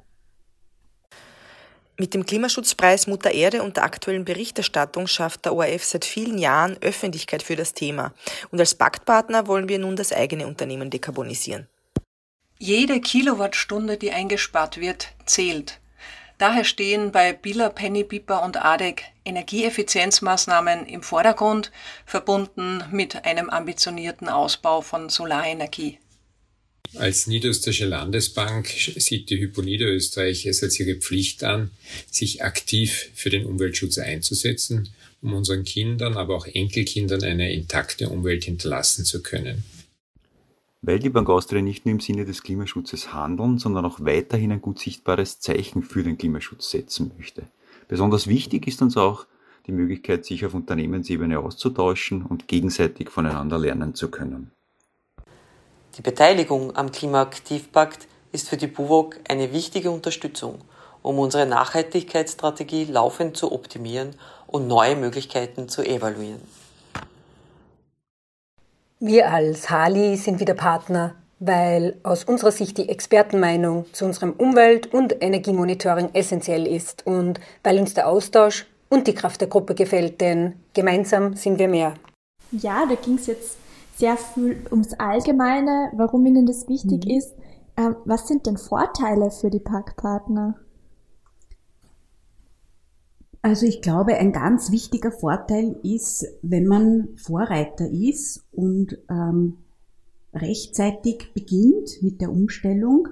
Mit 1.99 2.15
dem 2.15 2.25
Klimaschutzpreis 2.25 3.09
Mutter 3.09 3.33
Erde 3.33 3.65
und 3.65 3.77
der 3.77 3.83
aktuellen 3.83 4.25
Berichterstattung 4.25 5.09
schafft 5.09 5.45
der 5.45 5.57
ORF 5.57 5.83
seit 5.83 6.05
vielen 6.05 6.39
Jahren 6.39 6.77
Öffentlichkeit 6.83 7.43
für 7.43 7.57
das 7.57 7.75
Thema. 7.75 8.13
Und 8.53 8.61
als 8.61 8.77
Paktpartner 8.77 9.49
wollen 9.49 9.69
wir 9.69 9.81
nun 9.81 9.97
das 9.97 10.13
eigene 10.13 10.47
Unternehmen 10.47 10.89
dekarbonisieren. 10.89 11.67
Jede 12.63 13.01
Kilowattstunde, 13.01 13.97
die 13.97 14.11
eingespart 14.11 14.79
wird, 14.79 15.09
zählt. 15.25 15.81
Daher 16.37 16.65
stehen 16.65 17.11
bei 17.11 17.33
Biller, 17.33 17.71
Penny, 17.71 18.05
Piper 18.05 18.45
und 18.45 18.63
ADEC 18.63 19.03
Energieeffizienzmaßnahmen 19.25 20.85
im 20.85 21.03
Vordergrund, 21.03 21.73
verbunden 22.05 22.85
mit 22.93 23.25
einem 23.25 23.49
ambitionierten 23.49 24.29
Ausbau 24.29 24.83
von 24.83 25.09
Solarenergie. 25.09 25.97
Als 26.97 27.27
Niederösterreichische 27.27 27.87
Landesbank 27.87 28.69
sieht 28.69 29.31
die 29.31 29.39
Hypo 29.39 29.63
Niederösterreich 29.63 30.45
es 30.45 30.63
als 30.63 30.79
ihre 30.79 30.97
Pflicht 30.97 31.43
an, 31.43 31.71
sich 32.11 32.45
aktiv 32.45 33.09
für 33.15 33.31
den 33.31 33.47
Umweltschutz 33.47 33.97
einzusetzen, 33.97 34.91
um 35.23 35.33
unseren 35.33 35.65
Kindern, 35.65 36.19
aber 36.19 36.37
auch 36.37 36.47
Enkelkindern 36.47 37.23
eine 37.23 37.55
intakte 37.55 38.11
Umwelt 38.11 38.45
hinterlassen 38.45 39.07
zu 39.07 39.23
können. 39.23 39.65
Weil 40.83 40.99
die 40.99 41.11
Bank 41.11 41.29
Austria 41.29 41.61
nicht 41.61 41.85
nur 41.85 41.93
im 41.93 42.01
Sinne 42.01 42.25
des 42.25 42.43
Klimaschutzes 42.43 43.13
handeln, 43.13 43.59
sondern 43.59 43.85
auch 43.85 44.01
weiterhin 44.01 44.53
ein 44.53 44.63
gut 44.63 44.79
sichtbares 44.79 45.39
Zeichen 45.39 45.83
für 45.83 46.03
den 46.03 46.17
Klimaschutz 46.17 46.71
setzen 46.71 47.13
möchte. 47.19 47.43
Besonders 47.89 48.29
wichtig 48.29 48.67
ist 48.67 48.81
uns 48.81 48.97
auch 48.97 49.27
die 49.67 49.73
Möglichkeit, 49.73 50.25
sich 50.25 50.47
auf 50.47 50.55
Unternehmensebene 50.55 51.39
auszutauschen 51.39 52.25
und 52.25 52.49
gegenseitig 52.49 53.11
voneinander 53.11 53.59
lernen 53.59 53.95
zu 53.95 54.11
können. 54.11 54.53
Die 55.99 56.03
Beteiligung 56.03 56.77
am 56.77 56.93
Klimaaktivpakt 56.93 58.07
ist 58.33 58.49
für 58.49 58.57
die 58.57 58.69
BUWOG 58.69 59.17
eine 59.29 59.53
wichtige 59.53 59.91
Unterstützung, 59.91 60.61
um 61.03 61.19
unsere 61.19 61.47
Nachhaltigkeitsstrategie 61.47 62.85
laufend 62.85 63.37
zu 63.37 63.53
optimieren 63.53 64.15
und 64.47 64.67
neue 64.67 64.97
Möglichkeiten 64.97 65.69
zu 65.69 65.83
evaluieren. 65.83 66.41
Wir 69.03 69.33
als 69.33 69.71
Hali 69.71 70.15
sind 70.19 70.41
wieder 70.41 70.53
Partner, 70.53 71.15
weil 71.39 71.97
aus 72.03 72.25
unserer 72.25 72.51
Sicht 72.51 72.77
die 72.77 72.91
Expertenmeinung 72.91 73.87
zu 73.95 74.05
unserem 74.05 74.33
Umwelt- 74.33 74.93
und 74.93 75.23
Energiemonitoring 75.23 76.11
essentiell 76.13 76.67
ist 76.67 77.07
und 77.07 77.41
weil 77.65 77.79
uns 77.79 77.95
der 77.95 78.07
Austausch 78.07 78.67
und 78.91 79.07
die 79.07 79.15
Kraft 79.15 79.41
der 79.41 79.49
Gruppe 79.49 79.75
gefällt, 79.75 80.21
denn 80.21 80.53
gemeinsam 80.75 81.35
sind 81.35 81.59
wir 81.59 81.69
mehr. 81.69 81.95
Ja, 82.53 82.85
da 82.87 82.95
ging 82.95 83.15
es 83.15 83.27
jetzt 83.27 83.57
sehr 83.97 84.19
viel 84.19 84.67
ums 84.71 84.93
Allgemeine, 84.93 85.91
warum 85.97 86.27
Ihnen 86.27 86.45
das 86.45 86.69
wichtig 86.69 87.07
mhm. 87.07 87.17
ist. 87.17 87.33
Ähm, 87.79 87.97
was 88.05 88.29
sind 88.29 88.45
denn 88.45 88.59
Vorteile 88.59 89.31
für 89.31 89.49
die 89.49 89.61
Packpartner? 89.61 90.57
Also 93.43 93.67
ich 93.67 93.81
glaube, 93.81 94.17
ein 94.17 94.33
ganz 94.33 94.71
wichtiger 94.71 95.11
Vorteil 95.11 95.77
ist, 95.83 96.27
wenn 96.43 96.67
man 96.67 97.09
Vorreiter 97.17 97.89
ist 97.91 98.47
und 98.53 98.99
ähm, 99.09 99.59
rechtzeitig 100.35 101.33
beginnt 101.33 102.03
mit 102.03 102.21
der 102.21 102.31
Umstellung, 102.31 103.09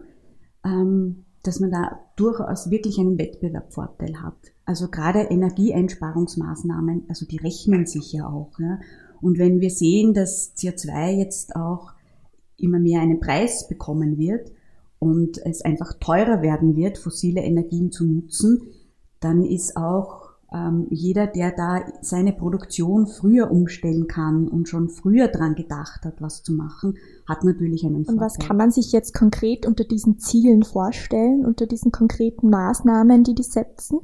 ähm, 0.65 1.25
dass 1.43 1.61
man 1.61 1.71
da 1.71 2.01
durchaus 2.17 2.71
wirklich 2.71 2.99
einen 2.99 3.19
Wettbewerbsvorteil 3.19 4.21
hat. 4.21 4.37
Also 4.67 4.89
gerade 4.89 5.21
Energieeinsparungsmaßnahmen, 5.21 7.05
also 7.09 7.25
die 7.25 7.39
rechnen 7.39 7.87
sich 7.87 8.13
ja 8.13 8.29
auch. 8.29 8.59
Ja. 8.59 8.81
Und 9.23 9.39
wenn 9.39 9.61
wir 9.61 9.71
sehen, 9.71 10.13
dass 10.13 10.55
CO2 10.57 11.19
jetzt 11.19 11.57
auch 11.57 11.93
immer 12.59 12.79
mehr 12.79 13.01
einen 13.01 13.21
Preis 13.21 13.67
bekommen 13.67 14.19
wird 14.19 14.53
und 14.99 15.39
es 15.39 15.63
einfach 15.63 15.95
teurer 16.01 16.43
werden 16.43 16.77
wird, 16.77 16.99
fossile 16.99 17.41
Energien 17.41 17.93
zu 17.93 18.05
nutzen, 18.05 18.61
dann 19.21 19.45
ist 19.45 19.77
auch 19.77 20.29
ähm, 20.53 20.87
jeder, 20.91 21.27
der 21.27 21.53
da 21.53 21.85
seine 22.01 22.33
Produktion 22.33 23.07
früher 23.07 23.51
umstellen 23.51 24.07
kann 24.07 24.49
und 24.49 24.69
schon 24.69 24.89
früher 24.89 25.29
dran 25.29 25.55
gedacht 25.55 26.05
hat, 26.05 26.23
was 26.23 26.43
zu 26.43 26.55
machen, 26.55 26.97
hat 27.29 27.45
natürlich 27.45 27.85
einen 27.85 28.05
Vorteil. 28.05 28.15
Und 28.15 28.21
was 28.21 28.39
kann 28.39 28.57
man 28.57 28.71
sich 28.71 28.93
jetzt 28.93 29.13
konkret 29.13 29.67
unter 29.67 29.85
diesen 29.85 30.19
Zielen 30.19 30.63
vorstellen, 30.63 31.45
unter 31.45 31.67
diesen 31.67 31.93
konkreten 31.93 32.49
Maßnahmen, 32.49 33.25
die 33.25 33.35
die 33.35 33.43
setzen? 33.43 34.01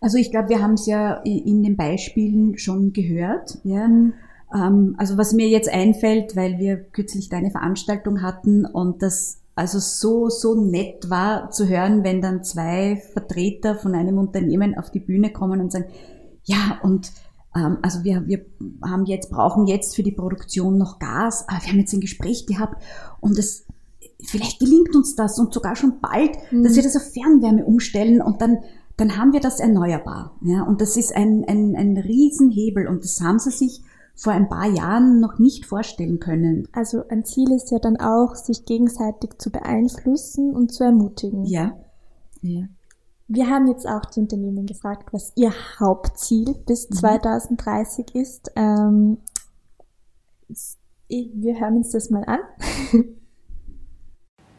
Also 0.00 0.18
ich 0.18 0.30
glaube, 0.30 0.50
wir 0.50 0.62
haben 0.62 0.74
es 0.74 0.86
ja 0.86 1.14
in 1.24 1.62
den 1.62 1.76
Beispielen 1.76 2.58
schon 2.58 2.92
gehört. 2.92 3.58
Ja. 3.64 3.88
Mhm. 3.88 4.12
Ähm, 4.54 4.94
also 4.98 5.18
was 5.18 5.32
mir 5.32 5.48
jetzt 5.48 5.68
einfällt, 5.68 6.36
weil 6.36 6.58
wir 6.58 6.76
kürzlich 6.76 7.28
deine 7.28 7.50
Veranstaltung 7.50 8.22
hatten 8.22 8.64
und 8.64 9.02
das 9.02 9.40
also 9.56 9.78
so, 9.78 10.28
so 10.28 10.54
nett 10.54 11.08
war 11.10 11.50
zu 11.50 11.66
hören, 11.66 12.04
wenn 12.04 12.20
dann 12.20 12.44
zwei 12.44 13.02
Vertreter 13.14 13.74
von 13.74 13.94
einem 13.94 14.18
Unternehmen 14.18 14.76
auf 14.76 14.90
die 14.90 15.00
Bühne 15.00 15.32
kommen 15.32 15.60
und 15.60 15.72
sagen, 15.72 15.86
ja, 16.44 16.78
und 16.82 17.10
ähm, 17.56 17.78
also 17.82 18.04
wir, 18.04 18.26
wir 18.26 18.44
haben 18.84 19.06
jetzt, 19.06 19.30
brauchen 19.30 19.66
jetzt 19.66 19.96
für 19.96 20.02
die 20.02 20.12
Produktion 20.12 20.76
noch 20.76 20.98
Gas, 20.98 21.46
aber 21.48 21.62
wir 21.62 21.72
haben 21.72 21.80
jetzt 21.80 21.94
ein 21.94 22.00
Gespräch 22.00 22.46
gehabt 22.46 22.82
und 23.20 23.38
es 23.38 23.64
vielleicht 24.22 24.60
gelingt 24.60 24.94
uns 24.94 25.16
das 25.16 25.38
und 25.38 25.52
sogar 25.52 25.74
schon 25.74 26.00
bald, 26.00 26.36
mhm. 26.50 26.62
dass 26.62 26.76
wir 26.76 26.82
das 26.82 26.96
auf 26.96 27.12
Fernwärme 27.12 27.64
umstellen 27.64 28.20
und 28.22 28.40
dann 28.40 28.58
dann 28.96 29.18
haben 29.18 29.32
wir 29.32 29.40
das 29.40 29.60
erneuerbar. 29.60 30.36
Ja, 30.42 30.62
und 30.62 30.80
das 30.80 30.96
ist 30.96 31.14
ein, 31.14 31.44
ein, 31.46 31.76
ein 31.76 31.98
Riesenhebel 31.98 32.86
und 32.86 33.04
das 33.04 33.20
haben 33.20 33.38
sie 33.38 33.50
sich 33.50 33.82
vor 34.16 34.32
ein 34.32 34.48
paar 34.48 34.66
Jahren 34.66 35.20
noch 35.20 35.38
nicht 35.38 35.66
vorstellen 35.66 36.18
können. 36.18 36.66
Also 36.72 37.04
ein 37.08 37.24
Ziel 37.24 37.52
ist 37.52 37.70
ja 37.70 37.78
dann 37.78 37.96
auch, 37.98 38.34
sich 38.34 38.64
gegenseitig 38.64 39.38
zu 39.38 39.50
beeinflussen 39.50 40.54
und 40.54 40.72
zu 40.72 40.84
ermutigen. 40.84 41.44
Ja. 41.44 41.76
ja. 42.40 42.64
Wir 43.28 43.48
haben 43.48 43.66
jetzt 43.66 43.86
auch 43.86 44.06
die 44.06 44.20
Unternehmen 44.20 44.66
gefragt, 44.66 45.12
was 45.12 45.32
ihr 45.36 45.52
Hauptziel 45.78 46.54
bis 46.66 46.88
mhm. 46.88 46.94
2030 46.94 48.14
ist. 48.14 48.50
Ähm, 48.56 49.18
wir 51.08 51.60
hören 51.60 51.76
uns 51.76 51.90
das 51.90 52.10
mal 52.10 52.24
an. 52.24 52.40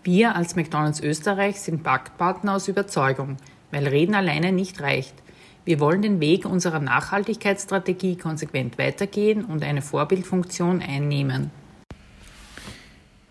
Wir 0.04 0.38
als 0.38 0.56
McDonald's 0.56 1.02
Österreich 1.02 1.60
sind 1.60 1.84
Paktpartner 1.84 2.56
aus 2.56 2.70
Überzeugung 2.70 3.36
weil 3.72 3.88
Reden 3.88 4.16
alleine 4.16 4.52
nicht 4.52 4.82
reicht. 4.82 5.14
Wir 5.68 5.82
wollen 5.82 6.02
den 6.02 6.22
Weg 6.22 6.46
unserer 6.46 6.80
Nachhaltigkeitsstrategie 6.80 8.16
konsequent 8.16 8.78
weitergehen 8.78 9.44
und 9.44 9.66
eine 9.66 9.82
Vorbildfunktion 9.82 10.82
einnehmen. 10.82 11.52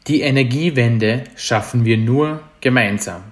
Die 0.06 0.20
Energiewende 0.20 1.24
schaffen 1.34 1.86
wir 1.86 1.96
nur 1.96 2.42
gemeinsam. 2.60 3.22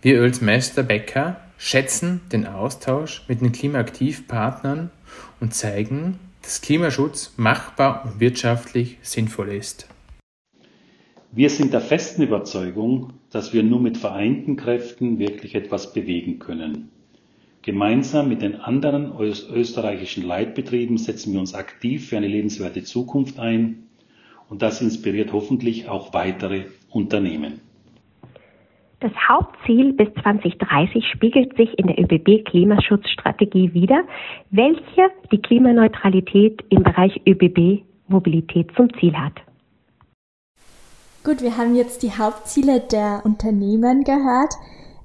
Wir 0.00 0.20
als 0.22 0.40
Meister 0.40 0.82
Becker 0.82 1.36
schätzen 1.56 2.20
den 2.32 2.44
Austausch 2.48 3.22
mit 3.28 3.42
den 3.42 3.52
Klimaaktivpartnern 3.52 4.90
und 5.38 5.54
zeigen, 5.54 6.18
dass 6.42 6.62
Klimaschutz 6.62 7.34
machbar 7.36 8.04
und 8.04 8.18
wirtschaftlich 8.18 8.98
sinnvoll 9.02 9.50
ist. 9.50 9.86
Wir 11.30 11.48
sind 11.48 11.72
der 11.72 11.80
festen 11.80 12.22
Überzeugung, 12.22 13.12
dass 13.30 13.52
wir 13.52 13.62
nur 13.62 13.78
mit 13.78 13.98
vereinten 13.98 14.56
Kräften 14.56 15.20
wirklich 15.20 15.54
etwas 15.54 15.92
bewegen 15.92 16.40
können. 16.40 16.91
Gemeinsam 17.62 18.28
mit 18.28 18.42
den 18.42 18.56
anderen 18.56 19.12
österreichischen 19.18 20.26
Leitbetrieben 20.26 20.98
setzen 20.98 21.32
wir 21.32 21.38
uns 21.38 21.54
aktiv 21.54 22.08
für 22.08 22.16
eine 22.16 22.26
lebenswerte 22.26 22.82
Zukunft 22.82 23.38
ein 23.38 23.84
und 24.48 24.62
das 24.62 24.82
inspiriert 24.82 25.32
hoffentlich 25.32 25.88
auch 25.88 26.12
weitere 26.12 26.64
Unternehmen. 26.90 27.60
Das 28.98 29.12
Hauptziel 29.28 29.92
bis 29.92 30.08
2030 30.22 31.04
spiegelt 31.12 31.56
sich 31.56 31.76
in 31.78 31.86
der 31.86 31.98
ÖBB 31.98 32.44
Klimaschutzstrategie 32.44 33.72
wider, 33.74 34.02
welche 34.50 35.10
die 35.30 35.40
Klimaneutralität 35.40 36.64
im 36.68 36.82
Bereich 36.82 37.20
ÖBB 37.26 37.82
Mobilität 38.08 38.70
zum 38.76 38.92
Ziel 38.98 39.14
hat. 39.14 39.34
Gut, 41.24 41.42
wir 41.42 41.56
haben 41.56 41.76
jetzt 41.76 42.02
die 42.02 42.10
Hauptziele 42.10 42.80
der 42.80 43.22
Unternehmen 43.24 44.02
gehört. 44.02 44.54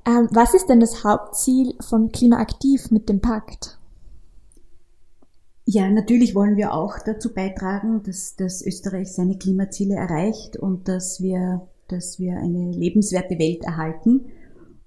Ähm, 0.07 0.29
was 0.31 0.53
ist 0.53 0.67
denn 0.67 0.79
das 0.79 1.03
Hauptziel 1.03 1.73
von 1.81 2.11
Klimaaktiv 2.13 2.91
mit 2.91 3.09
dem 3.09 3.19
Pakt? 3.19 3.77
Ja, 5.65 5.89
natürlich 5.89 6.33
wollen 6.33 6.55
wir 6.55 6.73
auch 6.73 6.97
dazu 7.05 7.33
beitragen, 7.33 8.03
dass, 8.03 8.37
dass 8.37 8.65
Österreich 8.65 9.11
seine 9.11 9.37
Klimaziele 9.37 9.95
erreicht 9.95 10.55
und 10.55 10.87
dass 10.87 11.21
wir, 11.21 11.67
dass 11.89 12.19
wir 12.19 12.37
eine 12.37 12.71
lebenswerte 12.71 13.37
Welt 13.37 13.65
erhalten. 13.65 14.27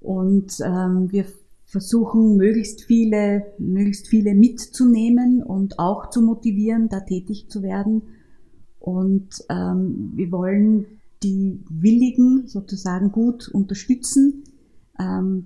Und 0.00 0.58
ähm, 0.64 1.12
wir 1.12 1.26
versuchen, 1.66 2.38
möglichst 2.38 2.84
viele, 2.84 3.52
möglichst 3.58 4.08
viele 4.08 4.34
mitzunehmen 4.34 5.42
und 5.42 5.78
auch 5.78 6.08
zu 6.08 6.22
motivieren, 6.22 6.88
da 6.88 7.00
tätig 7.00 7.50
zu 7.50 7.62
werden. 7.62 8.02
Und 8.78 9.44
ähm, 9.50 10.12
wir 10.14 10.32
wollen 10.32 10.86
die 11.22 11.60
Willigen 11.68 12.48
sozusagen 12.48 13.12
gut 13.12 13.48
unterstützen, 13.48 14.44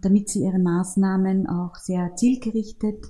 damit 0.00 0.28
sie 0.28 0.42
ihre 0.44 0.58
Maßnahmen 0.58 1.46
auch 1.46 1.76
sehr 1.76 2.16
zielgerichtet 2.16 3.04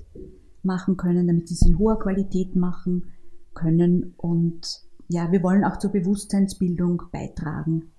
machen 0.63 0.97
können, 0.97 1.27
damit 1.27 1.49
sie 1.49 1.55
es 1.55 1.63
in 1.63 1.79
hoher 1.79 1.99
Qualität 1.99 2.57
machen 2.57 3.13
können. 3.55 4.15
Und 4.17 4.83
ja, 5.09 5.31
wir 5.33 5.43
wollen 5.43 5.65
auch 5.65 5.79
zur 5.79 5.91
Bewusstseinsbildung 5.91 7.03
beitragen. 7.13 7.91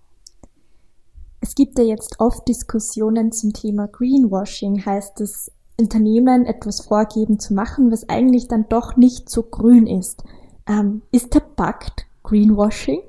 Es 1.42 1.54
gibt 1.56 1.78
ja 1.78 1.86
jetzt 1.86 2.20
oft 2.20 2.48
Diskussionen 2.48 3.32
zum 3.32 3.54
Thema 3.54 3.88
Greenwashing, 3.88 4.86
heißt 4.86 5.22
es, 5.22 5.52
Unternehmen 5.80 6.46
etwas 6.46 6.82
vorgeben 6.82 7.40
zu 7.40 7.54
machen, 7.54 7.92
was 7.92 8.08
eigentlich 8.10 8.48
dann 8.48 8.66
doch 8.70 8.96
nicht 8.96 9.30
so 9.30 9.44
grün 9.44 9.88
ist. 9.88 10.24
Ähm, 10.68 11.02
ist 11.12 11.34
der 11.34 11.42
Pakt 11.42 12.08
Greenwashing? 12.24 13.02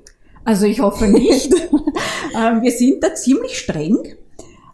Also 0.43 0.65
ich 0.65 0.79
hoffe 0.79 1.07
nicht. 1.07 1.53
Ähm, 2.35 2.61
wir 2.61 2.71
sind 2.71 3.03
da 3.03 3.15
ziemlich 3.15 3.57
streng. 3.57 3.97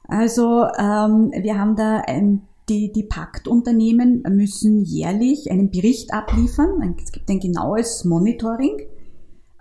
Also 0.07 0.65
ähm, 0.77 1.31
wir 1.31 1.57
haben 1.57 1.75
da 1.75 2.01
ein, 2.05 2.43
die, 2.69 2.91
die 2.91 3.03
Paktunternehmen 3.03 4.23
müssen 4.29 4.83
jährlich 4.83 5.51
einen 5.51 5.71
Bericht 5.71 6.13
abliefern. 6.13 6.95
Es 7.03 7.11
gibt 7.11 7.29
ein 7.29 7.39
genaues 7.39 8.05
Monitoring. 8.05 8.81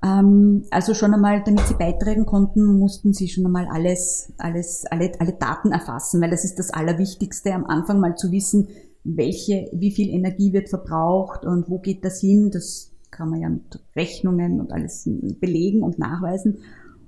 Ähm, 0.04 0.64
also 0.70 0.94
schon 0.94 1.14
einmal, 1.14 1.42
damit 1.44 1.66
sie 1.66 1.74
beitragen 1.74 2.26
konnten, 2.26 2.78
mussten 2.78 3.12
sie 3.12 3.28
schon 3.28 3.46
einmal 3.46 3.68
alles, 3.68 4.32
alles, 4.38 4.84
alle, 4.90 5.12
alle 5.18 5.32
Daten 5.32 5.72
erfassen, 5.72 6.20
weil 6.20 6.30
das 6.30 6.44
ist 6.44 6.58
das 6.58 6.70
Allerwichtigste 6.70 7.52
am 7.52 7.64
Anfang 7.64 8.00
mal 8.00 8.16
zu 8.16 8.32
wissen, 8.32 8.68
welche, 9.04 9.68
wie 9.72 9.90
viel 9.90 10.10
Energie 10.10 10.52
wird 10.52 10.68
verbraucht 10.68 11.44
und 11.44 11.68
wo 11.68 11.78
geht 11.78 12.04
das 12.04 12.20
hin. 12.20 12.50
Das 12.52 12.92
kann 13.10 13.30
man 13.30 13.40
ja 13.40 13.48
mit 13.48 13.80
Rechnungen 13.94 14.60
und 14.60 14.72
alles 14.72 15.08
belegen 15.40 15.82
und 15.82 15.98
nachweisen. 15.98 16.58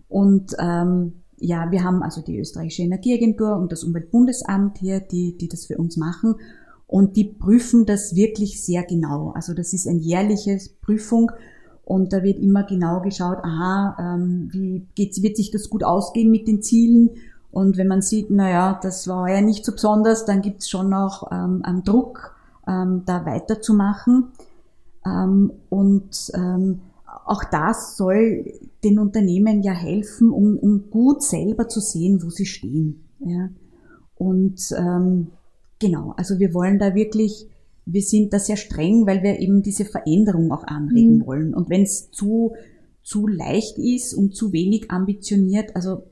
Und 0.09 0.55
ähm, 0.61 1.24
ja, 1.39 1.71
wir 1.71 1.85
haben 1.85 2.03
also 2.03 2.21
die 2.21 2.39
österreichische 2.39 2.83
Energieagentur 2.83 3.57
und 3.57 3.73
das 3.73 3.85
Umweltbundesamt 3.85 4.79
hier, 4.79 5.01
die, 5.01 5.37
die 5.37 5.49
das 5.49 5.67
für 5.67 5.79
uns 5.79 5.97
machen. 5.97 6.37
Und 6.87 7.17
die 7.17 7.25
prüfen 7.25 7.87
das 7.87 8.15
wirklich 8.15 8.65
sehr 8.65 8.85
genau. 8.85 9.33
Also 9.33 9.55
das 9.55 9.73
ist 9.73 9.89
eine 9.89 9.99
jährliche 9.99 10.59
Prüfung 10.83 11.31
und 11.85 12.13
da 12.13 12.23
wird 12.23 12.39
immer 12.39 12.65
genau 12.65 13.01
geschaut, 13.01 13.39
aha, 13.43 13.97
ähm, 13.99 14.49
wie 14.53 14.87
geht's, 14.95 15.23
wird 15.23 15.37
sich 15.37 15.51
das 15.51 15.69
gut 15.69 15.85
ausgehen 15.85 16.31
mit 16.31 16.49
den 16.49 16.63
Zielen? 16.63 17.11
Und 17.51 17.77
wenn 17.77 17.89
man 17.89 18.03
sieht, 18.03 18.31
naja, 18.31 18.79
das 18.83 19.07
war 19.07 19.29
ja 19.29 19.41
nicht 19.41 19.65
so 19.65 19.73
besonders, 19.73 20.25
dann 20.25 20.41
gibt's 20.41 20.69
schon 20.69 20.89
noch 20.89 21.31
ähm, 21.31 21.61
einen 21.63 21.85
Druck, 21.85 22.35
ähm, 22.67 23.03
da 23.05 23.27
weiterzumachen. 23.27 24.33
Ähm, 25.07 25.53
und 25.69 26.33
ähm, 26.35 26.81
auch 27.25 27.45
das 27.45 27.97
soll 27.97 28.45
den 28.83 28.99
Unternehmen 28.99 29.63
ja 29.63 29.73
helfen, 29.73 30.31
um, 30.31 30.59
um 30.59 30.91
gut 30.91 31.23
selber 31.23 31.69
zu 31.69 31.81
sehen, 31.81 32.23
wo 32.23 32.31
sie 32.31 32.47
stehen. 32.47 33.05
Ja. 33.21 33.49
Und 34.17 34.61
ähm, 34.77 35.29
genau, 35.79 36.13
also 36.17 36.39
wir 36.39 36.53
wollen 36.53 36.79
da 36.79 36.95
wirklich, 36.95 37.49
wir 37.87 38.03
sind 38.03 38.33
da 38.33 38.39
sehr 38.39 38.57
streng, 38.57 39.07
weil 39.07 39.23
wir 39.23 39.41
eben 39.41 39.63
diese 39.63 39.85
Veränderung 39.85 40.53
auch 40.53 40.65
anregen 40.65 41.19
mhm. 41.19 41.27
wollen. 41.27 41.55
Und 41.55 41.71
wenn 41.71 41.83
es 41.83 42.11
zu, 42.11 42.53
zu 43.03 43.27
leicht 43.27 43.79
ist 43.79 44.15
und 44.15 44.37
zu 44.37 44.53
wenig 44.53 44.91
ambitioniert, 44.91 45.75
also 45.75 46.05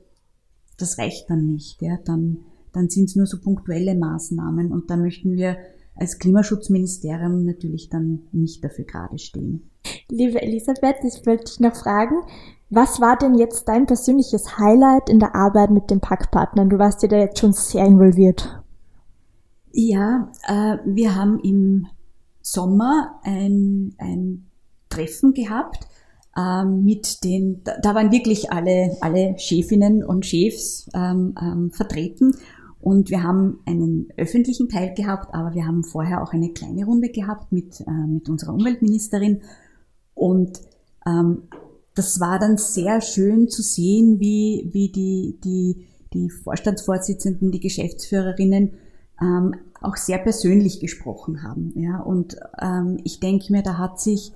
das 0.77 0.97
reicht 0.97 1.29
dann 1.29 1.45
nicht. 1.45 1.81
Ja. 1.81 1.99
Dann, 2.05 2.39
dann 2.71 2.89
sind 2.89 3.05
es 3.05 3.15
nur 3.15 3.27
so 3.27 3.39
punktuelle 3.39 3.95
Maßnahmen 3.95 4.71
und 4.71 4.89
da 4.89 4.97
möchten 4.97 5.33
wir 5.33 5.57
als 5.95 6.17
Klimaschutzministerium 6.17 7.45
natürlich 7.45 7.89
dann 7.89 8.23
nicht 8.31 8.63
dafür 8.63 8.85
gerade 8.85 9.19
stehen. 9.19 9.69
Liebe 10.09 10.41
Elisabeth, 10.41 10.97
ich 11.03 11.25
wollte 11.25 11.45
dich 11.45 11.59
noch 11.59 11.75
fragen, 11.75 12.15
was 12.69 12.99
war 13.01 13.17
denn 13.17 13.35
jetzt 13.35 13.67
dein 13.67 13.85
persönliches 13.85 14.57
Highlight 14.57 15.09
in 15.09 15.19
der 15.19 15.35
Arbeit 15.35 15.69
mit 15.69 15.91
den 15.91 15.99
Packpartnern? 15.99 16.69
Du 16.69 16.79
warst 16.79 17.03
ja 17.03 17.09
da 17.09 17.17
jetzt 17.17 17.39
schon 17.39 17.53
sehr 17.53 17.85
involviert. 17.85 18.61
Ja, 19.71 20.31
äh, 20.47 20.77
wir 20.85 21.15
haben 21.15 21.39
im 21.39 21.87
Sommer 22.41 23.19
ein, 23.23 23.95
ein 23.97 24.47
Treffen 24.89 25.33
gehabt 25.33 25.87
äh, 26.35 26.65
mit 26.65 27.23
den, 27.23 27.61
da, 27.63 27.73
da, 27.81 27.95
waren 27.95 28.11
wirklich 28.11 28.51
alle, 28.51 28.97
alle 29.01 29.35
Chefinnen 29.37 30.03
und 30.03 30.25
Chefs 30.25 30.89
ähm, 30.93 31.35
ähm, 31.41 31.71
vertreten 31.71 32.33
und 32.83 33.09
wir 33.09 33.23
haben 33.23 33.61
einen 33.65 34.09
öffentlichen 34.17 34.67
Teil 34.67 34.93
gehabt, 34.93 35.33
aber 35.33 35.53
wir 35.53 35.65
haben 35.65 35.83
vorher 35.83 36.21
auch 36.21 36.33
eine 36.33 36.51
kleine 36.51 36.85
Runde 36.85 37.09
gehabt 37.09 37.51
mit, 37.51 37.79
äh, 37.81 38.07
mit 38.07 38.27
unserer 38.29 38.53
Umweltministerin. 38.53 39.41
Und 40.15 40.61
ähm, 41.05 41.43
das 41.95 42.19
war 42.19 42.39
dann 42.39 42.57
sehr 42.57 43.01
schön 43.01 43.49
zu 43.49 43.61
sehen, 43.61 44.19
wie, 44.19 44.69
wie 44.71 44.89
die, 44.89 45.39
die, 45.43 45.87
die 46.13 46.29
Vorstandsvorsitzenden, 46.29 47.51
die 47.51 47.59
Geschäftsführerinnen 47.59 48.73
ähm, 49.21 49.55
auch 49.81 49.95
sehr 49.95 50.17
persönlich 50.17 50.79
gesprochen 50.79 51.43
haben. 51.43 51.73
Ja? 51.75 51.99
Und 51.99 52.37
ähm, 52.61 52.99
ich 53.03 53.19
denke 53.19 53.51
mir, 53.51 53.63
da 53.63 53.77
hat 53.77 53.99
sich 53.99 54.31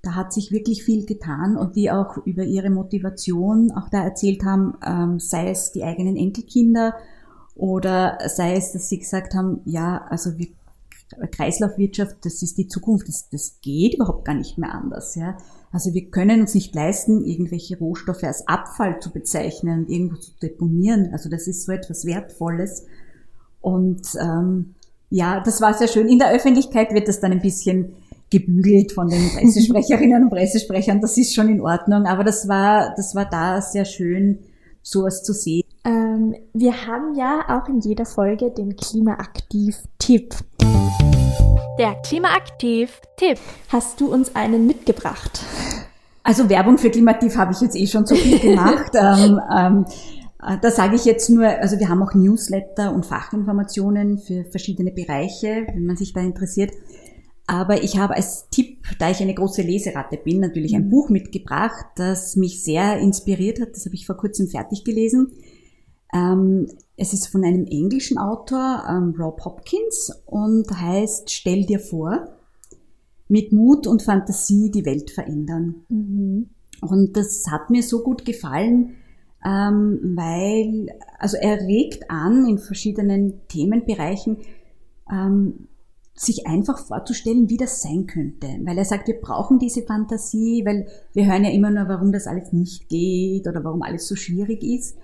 da 0.00 0.14
hat 0.14 0.32
sich 0.32 0.52
wirklich 0.52 0.84
viel 0.84 1.04
getan 1.06 1.56
und 1.56 1.74
die 1.74 1.90
auch 1.90 2.18
über 2.18 2.44
ihre 2.44 2.70
Motivation 2.70 3.72
auch 3.72 3.88
da 3.88 4.04
erzählt 4.04 4.44
haben, 4.44 4.74
ähm, 4.86 5.18
sei 5.18 5.50
es 5.50 5.72
die 5.72 5.82
eigenen 5.82 6.16
Enkelkinder, 6.16 6.94
oder 7.58 8.18
sei 8.28 8.54
es, 8.54 8.72
dass 8.72 8.88
sie 8.88 9.00
gesagt 9.00 9.34
haben, 9.34 9.60
ja, 9.64 10.06
also 10.08 10.38
wir, 10.38 10.46
Kreislaufwirtschaft, 11.30 12.16
das 12.22 12.42
ist 12.42 12.58
die 12.58 12.68
Zukunft, 12.68 13.08
das, 13.08 13.28
das 13.30 13.58
geht 13.62 13.94
überhaupt 13.94 14.24
gar 14.24 14.34
nicht 14.34 14.58
mehr 14.58 14.74
anders. 14.74 15.14
Ja. 15.14 15.36
Also 15.72 15.94
wir 15.94 16.10
können 16.10 16.40
uns 16.40 16.54
nicht 16.54 16.74
leisten, 16.74 17.24
irgendwelche 17.24 17.78
Rohstoffe 17.78 18.24
als 18.24 18.46
Abfall 18.46 19.00
zu 19.00 19.10
bezeichnen 19.10 19.80
und 19.80 19.90
irgendwo 19.90 20.16
zu 20.16 20.32
deponieren. 20.42 21.10
Also 21.12 21.28
das 21.28 21.46
ist 21.46 21.64
so 21.64 21.72
etwas 21.72 22.04
Wertvolles. 22.04 22.86
Und 23.60 24.02
ähm, 24.20 24.74
ja, 25.10 25.40
das 25.40 25.60
war 25.60 25.74
sehr 25.74 25.88
schön. 25.88 26.08
In 26.08 26.18
der 26.18 26.32
Öffentlichkeit 26.32 26.92
wird 26.92 27.08
das 27.08 27.20
dann 27.20 27.32
ein 27.32 27.42
bisschen 27.42 27.94
gebügelt 28.30 28.92
von 28.92 29.08
den 29.08 29.30
Pressesprecherinnen 29.30 30.24
und 30.24 30.30
Pressesprechern. 30.30 31.00
Das 31.00 31.16
ist 31.16 31.34
schon 31.34 31.48
in 31.48 31.60
Ordnung. 31.60 32.04
Aber 32.06 32.24
das 32.24 32.48
war, 32.48 32.94
das 32.96 33.14
war 33.14 33.24
da 33.28 33.60
sehr 33.62 33.84
schön, 33.84 34.40
sowas 34.82 35.22
zu 35.22 35.32
sehen. 35.32 35.64
Ähm, 35.84 36.34
wir 36.52 36.86
haben 36.86 37.14
ja 37.14 37.44
auch 37.48 37.68
in 37.68 37.80
jeder 37.80 38.04
Folge 38.04 38.50
den 38.50 38.76
Klimaaktiv-Tipp. 38.76 40.34
Der 41.78 41.94
Klimaaktiv-Tipp. 42.06 43.38
Hast 43.68 44.00
du 44.00 44.12
uns 44.12 44.34
einen 44.34 44.66
mitgebracht? 44.66 45.40
Also 46.22 46.48
Werbung 46.48 46.76
für 46.78 46.90
Klimaaktiv 46.90 47.36
habe 47.36 47.52
ich 47.52 47.60
jetzt 47.60 47.76
eh 47.76 47.86
schon 47.86 48.04
so 48.06 48.14
viel 48.14 48.38
gemacht. 48.40 48.92
ähm, 48.94 49.40
ähm, 49.56 49.84
äh, 50.42 50.58
da 50.60 50.70
sage 50.70 50.96
ich 50.96 51.04
jetzt 51.04 51.30
nur, 51.30 51.46
also 51.46 51.78
wir 51.78 51.88
haben 51.88 52.02
auch 52.02 52.14
Newsletter 52.14 52.92
und 52.92 53.06
Fachinformationen 53.06 54.18
für 54.18 54.44
verschiedene 54.44 54.90
Bereiche, 54.90 55.66
wenn 55.72 55.86
man 55.86 55.96
sich 55.96 56.12
da 56.12 56.20
interessiert. 56.20 56.72
Aber 57.46 57.82
ich 57.82 57.98
habe 57.98 58.14
als 58.14 58.50
Tipp, 58.50 58.84
da 58.98 59.10
ich 59.10 59.22
eine 59.22 59.34
große 59.34 59.62
Leseratte 59.62 60.18
bin, 60.18 60.40
natürlich 60.40 60.76
ein 60.76 60.84
mhm. 60.84 60.90
Buch 60.90 61.08
mitgebracht, 61.08 61.86
das 61.96 62.36
mich 62.36 62.62
sehr 62.62 62.98
inspiriert 62.98 63.60
hat. 63.60 63.70
Das 63.74 63.86
habe 63.86 63.94
ich 63.94 64.04
vor 64.04 64.18
kurzem 64.18 64.48
fertig 64.48 64.84
gelesen. 64.84 65.32
Ähm, 66.12 66.68
es 66.98 67.12
ist 67.12 67.28
von 67.28 67.44
einem 67.44 67.64
englischen 67.64 68.18
Autor, 68.18 68.84
ähm, 68.88 69.14
Rob 69.18 69.44
Hopkins, 69.44 70.12
und 70.26 70.68
heißt 70.70 71.30
Stell 71.30 71.64
dir 71.64 71.78
vor, 71.78 72.28
mit 73.28 73.52
Mut 73.52 73.86
und 73.86 74.02
Fantasie 74.02 74.70
die 74.70 74.84
Welt 74.84 75.10
verändern. 75.10 75.86
Mhm. 75.88 76.50
Und 76.80 77.16
das 77.16 77.44
hat 77.50 77.70
mir 77.70 77.82
so 77.82 78.02
gut 78.02 78.24
gefallen, 78.24 78.94
ähm, 79.46 80.14
weil, 80.16 80.88
also 81.18 81.36
er 81.36 81.60
regt 81.60 82.10
an 82.10 82.46
in 82.48 82.58
verschiedenen 82.58 83.46
Themenbereichen, 83.46 84.38
ähm, 85.10 85.68
sich 86.14 86.48
einfach 86.48 86.84
vorzustellen, 86.84 87.48
wie 87.48 87.56
das 87.56 87.80
sein 87.80 88.08
könnte. 88.08 88.48
Weil 88.64 88.76
er 88.76 88.84
sagt, 88.84 89.06
wir 89.06 89.20
brauchen 89.20 89.60
diese 89.60 89.82
Fantasie, 89.82 90.64
weil 90.64 90.88
wir 91.12 91.26
hören 91.26 91.44
ja 91.44 91.52
immer 91.52 91.70
nur, 91.70 91.88
warum 91.88 92.10
das 92.10 92.26
alles 92.26 92.52
nicht 92.52 92.88
geht 92.88 93.46
oder 93.46 93.62
warum 93.62 93.82
alles 93.82 94.08
so 94.08 94.16
schwierig 94.16 94.64
ist. 94.64 94.98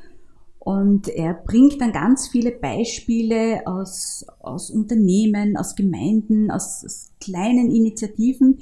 Und 0.64 1.08
er 1.08 1.34
bringt 1.34 1.80
dann 1.80 1.92
ganz 1.92 2.28
viele 2.28 2.50
Beispiele 2.50 3.66
aus, 3.66 4.24
aus 4.40 4.70
Unternehmen, 4.70 5.58
aus 5.58 5.74
Gemeinden, 5.74 6.50
aus, 6.50 6.82
aus 6.84 7.12
kleinen 7.20 7.70
Initiativen, 7.70 8.58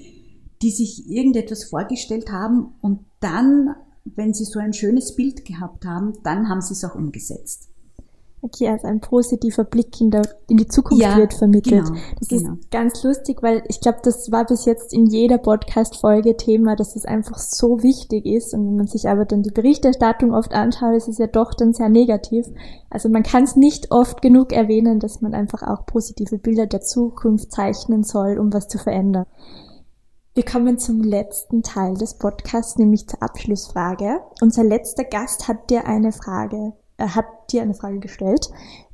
die 0.63 0.71
sich 0.71 1.09
irgendetwas 1.09 1.65
vorgestellt 1.65 2.31
haben 2.31 2.75
und 2.81 3.05
dann, 3.21 3.77
wenn 4.05 4.35
sie 4.35 4.45
so 4.45 4.59
ein 4.59 4.73
schönes 4.73 5.15
Bild 5.15 5.45
gehabt 5.45 5.85
haben, 5.85 6.13
dann 6.25 6.49
haben 6.49 6.61
sie 6.61 6.75
es 6.75 6.85
auch 6.85 6.97
umgesetzt. 6.97 7.72
Okay, 8.45 8.69
also 8.69 8.89
ein 8.89 9.01
positiver 9.01 9.63
Blick 9.63 10.01
in, 10.01 10.11
der, 10.11 10.23
in 10.49 10.57
die 10.57 10.67
Zukunft 10.67 11.01
ja, 11.01 11.17
wird 11.17 11.33
vermittelt. 11.33 11.85
Genau, 11.85 12.01
das 12.19 12.27
genau. 12.27 12.55
ist 12.55 12.71
ganz 12.73 13.05
lustig, 13.05 13.41
weil 13.41 13.63
ich 13.69 13.81
glaube, 13.81 14.01
das 14.03 14.33
war 14.33 14.45
bis 14.45 14.65
jetzt 14.65 14.93
in 14.93 15.07
jeder 15.07 15.39
Podcast-Folge 15.39 16.37
Thema, 16.37 16.75
dass 16.75 16.97
es 16.97 17.05
einfach 17.05 17.39
so 17.39 17.85
wichtig 17.85 18.27
ist. 18.27 18.53
Und 18.53 18.67
wenn 18.67 18.77
man 18.79 18.89
sich 18.89 19.09
aber 19.09 19.27
dann 19.27 19.45
die 19.45 19.53
Berichterstattung 19.53 20.35
oft 20.35 20.55
anschaut, 20.55 20.97
ist 20.97 21.07
es 21.07 21.19
ja 21.19 21.29
doch 21.29 21.55
dann 21.55 21.73
sehr 21.73 21.89
negativ. 21.89 22.47
Also 22.91 23.09
man 23.09 23.23
kann 23.23 23.45
es 23.45 23.55
nicht 23.55 23.93
oft 23.93 24.21
genug 24.23 24.53
erwähnen, 24.53 24.99
dass 24.99 25.21
man 25.21 25.35
einfach 25.35 25.63
auch 25.63 25.87
positive 25.87 26.39
Bilder 26.39 26.67
der 26.67 26.81
Zukunft 26.81 27.53
zeichnen 27.53 28.03
soll, 28.03 28.41
um 28.41 28.53
was 28.53 28.67
zu 28.67 28.79
verändern. 28.79 29.27
Wir 30.35 30.45
kommen 30.45 30.79
zum 30.79 31.01
letzten 31.01 31.63
Teil 31.63 31.95
des 31.95 32.19
Podcasts, 32.19 32.77
nämlich 32.77 33.07
zur 33.07 33.23
Abschlussfrage. 33.23 34.19
Unser 34.41 34.65
letzter 34.65 35.05
Gast 35.05 35.47
hat 35.47 35.71
dir 35.71 35.87
eine 35.87 36.11
Frage 36.11 36.73
er 37.03 37.17
hat 37.17 37.27
dir 37.51 37.63
eine 37.63 37.75
Frage 37.75 37.99
gestellt 37.99 38.49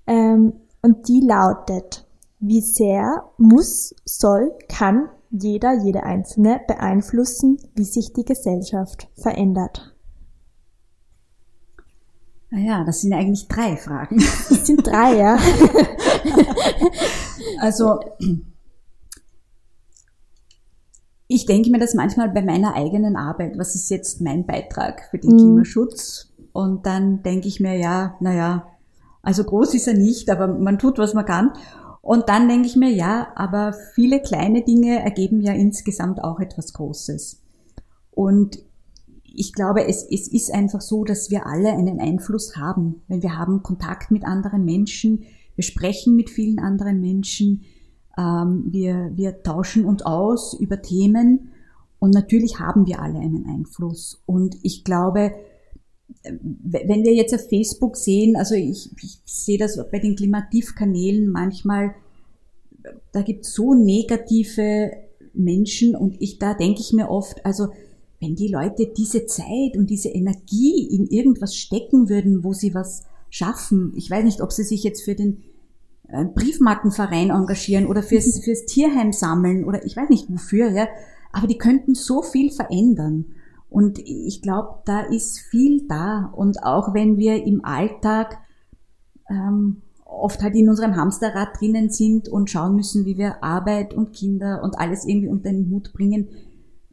ähm, 0.06 0.54
und 0.80 1.08
die 1.08 1.20
lautet, 1.20 2.06
wie 2.40 2.62
sehr 2.62 3.24
muss, 3.36 3.94
soll, 4.04 4.52
kann 4.68 5.10
jeder, 5.30 5.74
jede 5.84 6.04
Einzelne 6.04 6.60
beeinflussen, 6.66 7.58
wie 7.74 7.84
sich 7.84 8.14
die 8.14 8.24
Gesellschaft 8.24 9.08
verändert? 9.14 9.94
Naja, 12.50 12.82
das 12.84 13.02
sind 13.02 13.12
eigentlich 13.12 13.46
drei 13.46 13.76
Fragen. 13.76 14.18
Das 14.48 14.66
sind 14.66 14.86
drei, 14.86 15.16
ja. 15.16 15.36
also, 17.60 18.00
ich 21.26 21.44
denke 21.44 21.70
mir 21.70 21.78
das 21.78 21.92
manchmal 21.92 22.30
bei 22.30 22.40
meiner 22.40 22.74
eigenen 22.74 23.16
Arbeit. 23.16 23.58
Was 23.58 23.74
ist 23.74 23.90
jetzt 23.90 24.22
mein 24.22 24.46
Beitrag 24.46 25.08
für 25.10 25.18
den 25.18 25.32
mhm. 25.32 25.36
Klimaschutz? 25.36 26.27
Und 26.52 26.86
dann 26.86 27.22
denke 27.22 27.48
ich 27.48 27.60
mir, 27.60 27.76
ja, 27.76 28.16
naja, 28.20 28.66
also 29.22 29.44
groß 29.44 29.74
ist 29.74 29.88
er 29.88 29.94
nicht, 29.94 30.30
aber 30.30 30.46
man 30.48 30.78
tut, 30.78 30.98
was 30.98 31.14
man 31.14 31.26
kann. 31.26 31.52
Und 32.00 32.28
dann 32.28 32.48
denke 32.48 32.66
ich 32.66 32.76
mir, 32.76 32.90
ja, 32.90 33.28
aber 33.34 33.74
viele 33.94 34.20
kleine 34.20 34.62
Dinge 34.62 35.02
ergeben 35.02 35.40
ja 35.40 35.52
insgesamt 35.52 36.22
auch 36.22 36.40
etwas 36.40 36.72
Großes. 36.72 37.42
Und 38.10 38.58
ich 39.22 39.52
glaube, 39.52 39.86
es, 39.86 40.04
es 40.10 40.28
ist 40.28 40.52
einfach 40.52 40.80
so, 40.80 41.04
dass 41.04 41.30
wir 41.30 41.46
alle 41.46 41.72
einen 41.72 42.00
Einfluss 42.00 42.56
haben, 42.56 43.02
wenn 43.08 43.22
wir 43.22 43.36
haben 43.36 43.62
Kontakt 43.62 44.10
mit 44.10 44.24
anderen 44.24 44.64
Menschen, 44.64 45.24
wir 45.54 45.64
sprechen 45.64 46.16
mit 46.16 46.30
vielen 46.30 46.58
anderen 46.58 47.00
Menschen, 47.00 47.64
ähm, 48.16 48.64
wir, 48.70 49.12
wir 49.14 49.42
tauschen 49.42 49.84
uns 49.84 50.02
aus 50.02 50.54
über 50.54 50.82
Themen 50.82 51.50
und 51.98 52.14
natürlich 52.14 52.58
haben 52.58 52.86
wir 52.86 53.00
alle 53.00 53.18
einen 53.18 53.46
Einfluss. 53.46 54.22
Und 54.26 54.56
ich 54.62 54.84
glaube, 54.84 55.32
wenn 56.22 57.04
wir 57.04 57.14
jetzt 57.14 57.34
auf 57.34 57.48
Facebook 57.48 57.96
sehen, 57.96 58.36
also 58.36 58.54
ich, 58.54 58.90
ich 59.02 59.18
sehe 59.24 59.58
das 59.58 59.78
bei 59.90 59.98
den 59.98 60.16
Klimativkanälen 60.16 61.28
manchmal, 61.28 61.94
da 63.12 63.22
gibt 63.22 63.44
es 63.44 63.54
so 63.54 63.74
negative 63.74 64.92
Menschen 65.34 65.94
und 65.94 66.16
ich, 66.20 66.38
da 66.38 66.54
denke 66.54 66.80
ich 66.80 66.92
mir 66.92 67.10
oft, 67.10 67.44
also 67.44 67.68
wenn 68.20 68.34
die 68.34 68.48
Leute 68.48 68.92
diese 68.96 69.26
Zeit 69.26 69.76
und 69.76 69.90
diese 69.90 70.08
Energie 70.08 70.88
in 70.90 71.06
irgendwas 71.06 71.54
stecken 71.54 72.08
würden, 72.08 72.42
wo 72.42 72.52
sie 72.52 72.74
was 72.74 73.04
schaffen, 73.30 73.92
ich 73.96 74.10
weiß 74.10 74.24
nicht, 74.24 74.40
ob 74.40 74.52
sie 74.52 74.64
sich 74.64 74.82
jetzt 74.82 75.02
für 75.02 75.14
den 75.14 75.42
äh, 76.08 76.24
Briefmarkenverein 76.24 77.30
engagieren 77.30 77.86
oder 77.86 78.02
fürs, 78.02 78.40
fürs 78.44 78.64
Tierheim 78.64 79.12
sammeln 79.12 79.64
oder 79.64 79.84
ich 79.84 79.96
weiß 79.96 80.08
nicht 80.08 80.30
wofür, 80.30 80.70
ja, 80.70 80.88
aber 81.32 81.46
die 81.46 81.58
könnten 81.58 81.94
so 81.94 82.22
viel 82.22 82.50
verändern. 82.50 83.26
Und 83.70 83.98
ich 83.98 84.42
glaube, 84.42 84.80
da 84.86 85.00
ist 85.00 85.40
viel 85.40 85.86
da. 85.86 86.32
Und 86.34 86.62
auch 86.62 86.94
wenn 86.94 87.18
wir 87.18 87.44
im 87.44 87.64
Alltag 87.64 88.38
ähm, 89.28 89.82
oft 90.04 90.42
halt 90.42 90.54
in 90.54 90.68
unserem 90.68 90.96
Hamsterrad 90.96 91.60
drinnen 91.60 91.90
sind 91.90 92.28
und 92.28 92.50
schauen 92.50 92.74
müssen, 92.74 93.04
wie 93.04 93.18
wir 93.18 93.44
Arbeit 93.44 93.92
und 93.92 94.12
Kinder 94.12 94.62
und 94.62 94.78
alles 94.78 95.04
irgendwie 95.04 95.28
unter 95.28 95.50
den 95.50 95.70
Hut 95.70 95.92
bringen, 95.92 96.28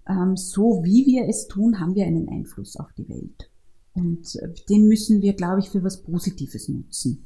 ähm, 0.08 0.36
so 0.36 0.82
wie 0.84 1.06
wir 1.06 1.28
es 1.28 1.48
tun, 1.48 1.80
haben 1.80 1.96
wir 1.96 2.06
einen 2.06 2.30
Einfluss 2.30 2.76
auf 2.78 2.92
die 2.98 3.08
Welt. 3.10 3.50
Und 3.94 4.36
äh, 4.36 4.50
den 4.70 4.88
müssen 4.88 5.22
wir, 5.22 5.34
glaube 5.34 5.60
ich, 5.60 5.70
für 5.70 5.84
was 5.84 6.04
Positives 6.04 6.68
nutzen 6.68 7.26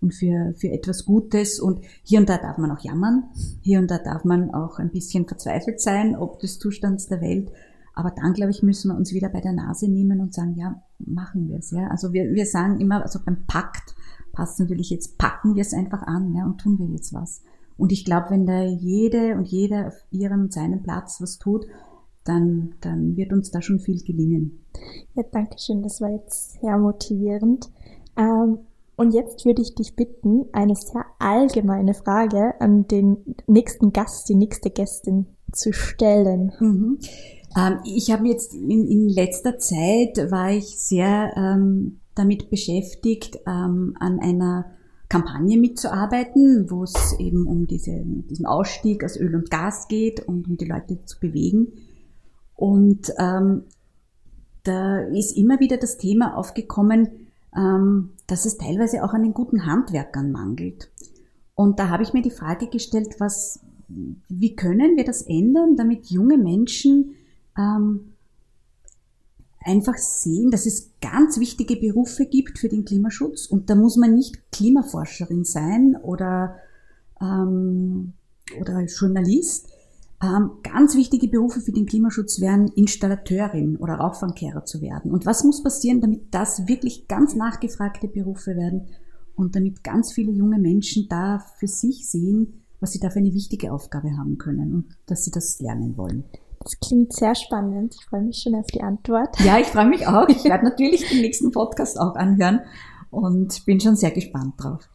und 0.00 0.14
für, 0.14 0.54
für 0.56 0.70
etwas 0.70 1.04
Gutes. 1.04 1.60
Und 1.60 1.84
hier 2.02 2.20
und 2.20 2.28
da 2.28 2.38
darf 2.38 2.58
man 2.58 2.70
auch 2.70 2.84
jammern. 2.84 3.24
Hier 3.62 3.78
und 3.78 3.90
da 3.90 3.98
darf 3.98 4.24
man 4.24 4.52
auch 4.52 4.78
ein 4.78 4.90
bisschen 4.90 5.26
verzweifelt 5.26 5.80
sein, 5.80 6.16
ob 6.16 6.40
des 6.40 6.58
Zustands 6.58 7.06
der 7.06 7.20
Welt. 7.20 7.50
Aber 7.98 8.12
dann, 8.12 8.32
glaube 8.32 8.52
ich, 8.52 8.62
müssen 8.62 8.92
wir 8.92 8.96
uns 8.96 9.12
wieder 9.12 9.28
bei 9.28 9.40
der 9.40 9.52
Nase 9.52 9.90
nehmen 9.90 10.20
und 10.20 10.32
sagen, 10.32 10.54
ja, 10.54 10.80
machen 11.00 11.48
wir 11.48 11.58
es. 11.58 11.72
Ja? 11.72 11.88
Also 11.88 12.12
wir, 12.12 12.32
wir 12.32 12.46
sagen 12.46 12.78
immer, 12.78 13.02
also 13.02 13.18
beim 13.26 13.44
Pakt 13.48 13.96
passt 14.30 14.60
natürlich 14.60 14.90
jetzt, 14.90 15.18
packen 15.18 15.56
wir 15.56 15.62
es 15.62 15.74
einfach 15.74 16.02
an 16.02 16.32
ja, 16.32 16.44
und 16.44 16.58
tun 16.58 16.78
wir 16.78 16.86
jetzt 16.86 17.12
was. 17.12 17.42
Und 17.76 17.90
ich 17.90 18.04
glaube, 18.04 18.30
wenn 18.30 18.46
da 18.46 18.62
jede 18.62 19.34
und 19.34 19.48
jeder 19.48 19.88
auf 19.88 19.96
ihrem 20.12 20.42
und 20.42 20.52
seinem 20.52 20.80
Platz 20.84 21.20
was 21.20 21.40
tut, 21.40 21.66
dann, 22.22 22.76
dann 22.82 23.16
wird 23.16 23.32
uns 23.32 23.50
da 23.50 23.62
schon 23.62 23.80
viel 23.80 24.00
gelingen. 24.00 24.60
Ja, 25.14 25.24
danke 25.32 25.58
schön. 25.58 25.82
Das 25.82 26.00
war 26.00 26.10
jetzt 26.10 26.60
sehr 26.60 26.78
motivierend. 26.78 27.68
Ähm, 28.16 28.60
und 28.94 29.12
jetzt 29.12 29.44
würde 29.44 29.60
ich 29.60 29.74
dich 29.74 29.96
bitten, 29.96 30.44
eine 30.52 30.76
sehr 30.76 31.04
allgemeine 31.18 31.94
Frage 31.94 32.60
an 32.60 32.86
den 32.86 33.34
nächsten 33.48 33.92
Gast, 33.92 34.28
die 34.28 34.36
nächste 34.36 34.70
Gästin 34.70 35.26
zu 35.50 35.72
stellen. 35.72 36.52
Mhm. 36.60 36.98
Ähm, 37.58 37.80
ich 37.84 38.10
habe 38.12 38.28
jetzt 38.28 38.54
in, 38.54 38.86
in, 38.86 39.08
letzter 39.08 39.58
Zeit 39.58 40.30
war 40.30 40.52
ich 40.52 40.78
sehr 40.78 41.32
ähm, 41.36 42.00
damit 42.14 42.50
beschäftigt, 42.50 43.38
ähm, 43.46 43.94
an 43.98 44.20
einer 44.20 44.66
Kampagne 45.08 45.58
mitzuarbeiten, 45.58 46.70
wo 46.70 46.84
es 46.84 47.16
eben 47.18 47.46
um 47.46 47.66
diese, 47.66 48.02
diesen 48.04 48.46
Ausstieg 48.46 49.02
aus 49.04 49.16
Öl 49.16 49.34
und 49.34 49.50
Gas 49.50 49.88
geht 49.88 50.20
und 50.20 50.48
um 50.48 50.56
die 50.56 50.66
Leute 50.66 51.04
zu 51.04 51.18
bewegen. 51.18 51.72
Und 52.54 53.12
ähm, 53.18 53.64
da 54.64 55.00
ist 55.00 55.36
immer 55.36 55.60
wieder 55.60 55.78
das 55.78 55.96
Thema 55.96 56.36
aufgekommen, 56.36 57.28
ähm, 57.56 58.10
dass 58.26 58.44
es 58.44 58.58
teilweise 58.58 59.02
auch 59.02 59.14
an 59.14 59.22
den 59.22 59.32
guten 59.32 59.64
Handwerkern 59.64 60.30
mangelt. 60.30 60.90
Und 61.54 61.80
da 61.80 61.88
habe 61.88 62.02
ich 62.02 62.12
mir 62.12 62.22
die 62.22 62.30
Frage 62.30 62.68
gestellt, 62.68 63.16
was, 63.18 63.60
wie 63.88 64.54
können 64.54 64.96
wir 64.96 65.04
das 65.04 65.22
ändern, 65.22 65.76
damit 65.76 66.10
junge 66.10 66.36
Menschen 66.36 67.14
ähm, 67.58 68.12
einfach 69.60 69.96
sehen, 69.96 70.50
dass 70.50 70.66
es 70.66 70.92
ganz 71.00 71.38
wichtige 71.38 71.76
Berufe 71.76 72.26
gibt 72.26 72.58
für 72.58 72.68
den 72.68 72.84
Klimaschutz 72.84 73.46
und 73.46 73.68
da 73.68 73.74
muss 73.74 73.96
man 73.96 74.14
nicht 74.14 74.50
Klimaforscherin 74.52 75.44
sein 75.44 75.96
oder, 76.02 76.56
ähm, 77.20 78.14
oder 78.60 78.84
Journalist. 78.84 79.68
Ähm, 80.20 80.50
ganz 80.64 80.96
wichtige 80.96 81.28
Berufe 81.28 81.60
für 81.60 81.70
den 81.70 81.86
Klimaschutz 81.86 82.40
wären 82.40 82.68
Installateurin 82.68 83.76
oder 83.76 83.94
Rauchfangkehrer 83.94 84.64
zu 84.64 84.80
werden. 84.80 85.12
Und 85.12 85.26
was 85.26 85.44
muss 85.44 85.62
passieren, 85.62 86.00
damit 86.00 86.34
das 86.34 86.66
wirklich 86.66 87.06
ganz 87.06 87.34
nachgefragte 87.36 88.08
Berufe 88.08 88.56
werden 88.56 88.88
und 89.36 89.54
damit 89.54 89.84
ganz 89.84 90.12
viele 90.12 90.32
junge 90.32 90.58
Menschen 90.58 91.08
da 91.08 91.38
für 91.58 91.68
sich 91.68 92.08
sehen, 92.08 92.64
was 92.80 92.92
sie 92.92 92.98
da 93.00 93.10
für 93.10 93.20
eine 93.20 93.34
wichtige 93.34 93.72
Aufgabe 93.72 94.16
haben 94.16 94.38
können 94.38 94.74
und 94.74 94.86
dass 95.06 95.24
sie 95.24 95.30
das 95.30 95.60
lernen 95.60 95.96
wollen. 95.96 96.24
Das 96.68 96.78
klingt 96.80 97.14
sehr 97.14 97.34
spannend. 97.34 97.94
Ich 97.98 98.04
freue 98.04 98.20
mich 98.20 98.42
schon 98.42 98.54
auf 98.54 98.66
die 98.66 98.82
Antwort. 98.82 99.40
Ja, 99.40 99.58
ich 99.58 99.68
freue 99.68 99.88
mich 99.88 100.06
auch. 100.06 100.28
Ich 100.28 100.44
werde 100.44 100.64
natürlich 100.64 101.08
den 101.08 101.22
nächsten 101.22 101.50
Podcast 101.50 101.98
auch 101.98 102.14
anhören 102.14 102.60
und 103.08 103.64
bin 103.64 103.80
schon 103.80 103.96
sehr 103.96 104.10
gespannt 104.10 104.54
drauf. 104.58 104.86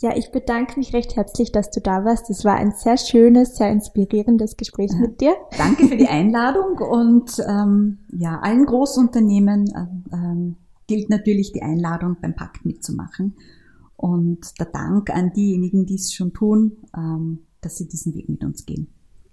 Ja, 0.00 0.16
ich 0.16 0.30
bedanke 0.30 0.78
mich 0.78 0.94
recht 0.94 1.16
herzlich, 1.16 1.52
dass 1.52 1.70
du 1.70 1.80
da 1.82 2.02
warst. 2.06 2.30
Es 2.30 2.46
war 2.46 2.54
ein 2.54 2.72
sehr 2.72 2.96
schönes, 2.96 3.56
sehr 3.56 3.70
inspirierendes 3.70 4.56
Gespräch 4.56 4.90
ja, 4.90 5.00
mit 5.00 5.20
dir. 5.20 5.34
Danke 5.58 5.86
für 5.86 5.98
die 5.98 6.08
Einladung 6.08 6.78
und 6.78 7.32
ähm, 7.46 7.98
ja, 8.16 8.38
allen 8.40 8.64
Großunternehmen 8.64 9.66
äh, 9.66 10.14
ähm, 10.14 10.56
gilt 10.86 11.10
natürlich 11.10 11.52
die 11.52 11.62
Einladung 11.62 12.16
beim 12.22 12.34
Pakt 12.34 12.64
mitzumachen. 12.64 13.36
Und 13.96 14.58
der 14.58 14.66
Dank 14.66 15.10
an 15.10 15.32
diejenigen, 15.34 15.84
die 15.84 15.96
es 15.96 16.14
schon 16.14 16.32
tun, 16.32 16.78
ähm, 16.96 17.40
dass 17.60 17.76
sie 17.76 17.86
diesen 17.86 18.14
Weg 18.14 18.30
mit 18.30 18.42
uns 18.44 18.64
gehen. 18.64 18.86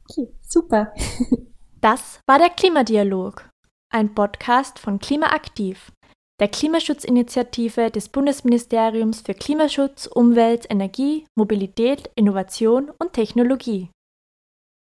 Okay, 0.09 0.27
super. 0.41 0.91
Das 1.81 2.19
war 2.25 2.39
der 2.39 2.49
Klimadialog, 2.49 3.49
ein 3.93 4.13
Podcast 4.15 4.79
von 4.79 4.99
Klimaaktiv, 4.99 5.91
der 6.39 6.47
Klimaschutzinitiative 6.47 7.91
des 7.91 8.09
Bundesministeriums 8.09 9.21
für 9.21 9.33
Klimaschutz, 9.33 10.07
Umwelt, 10.07 10.65
Energie, 10.69 11.25
Mobilität, 11.35 12.09
Innovation 12.15 12.91
und 12.99 13.13
Technologie. 13.13 13.89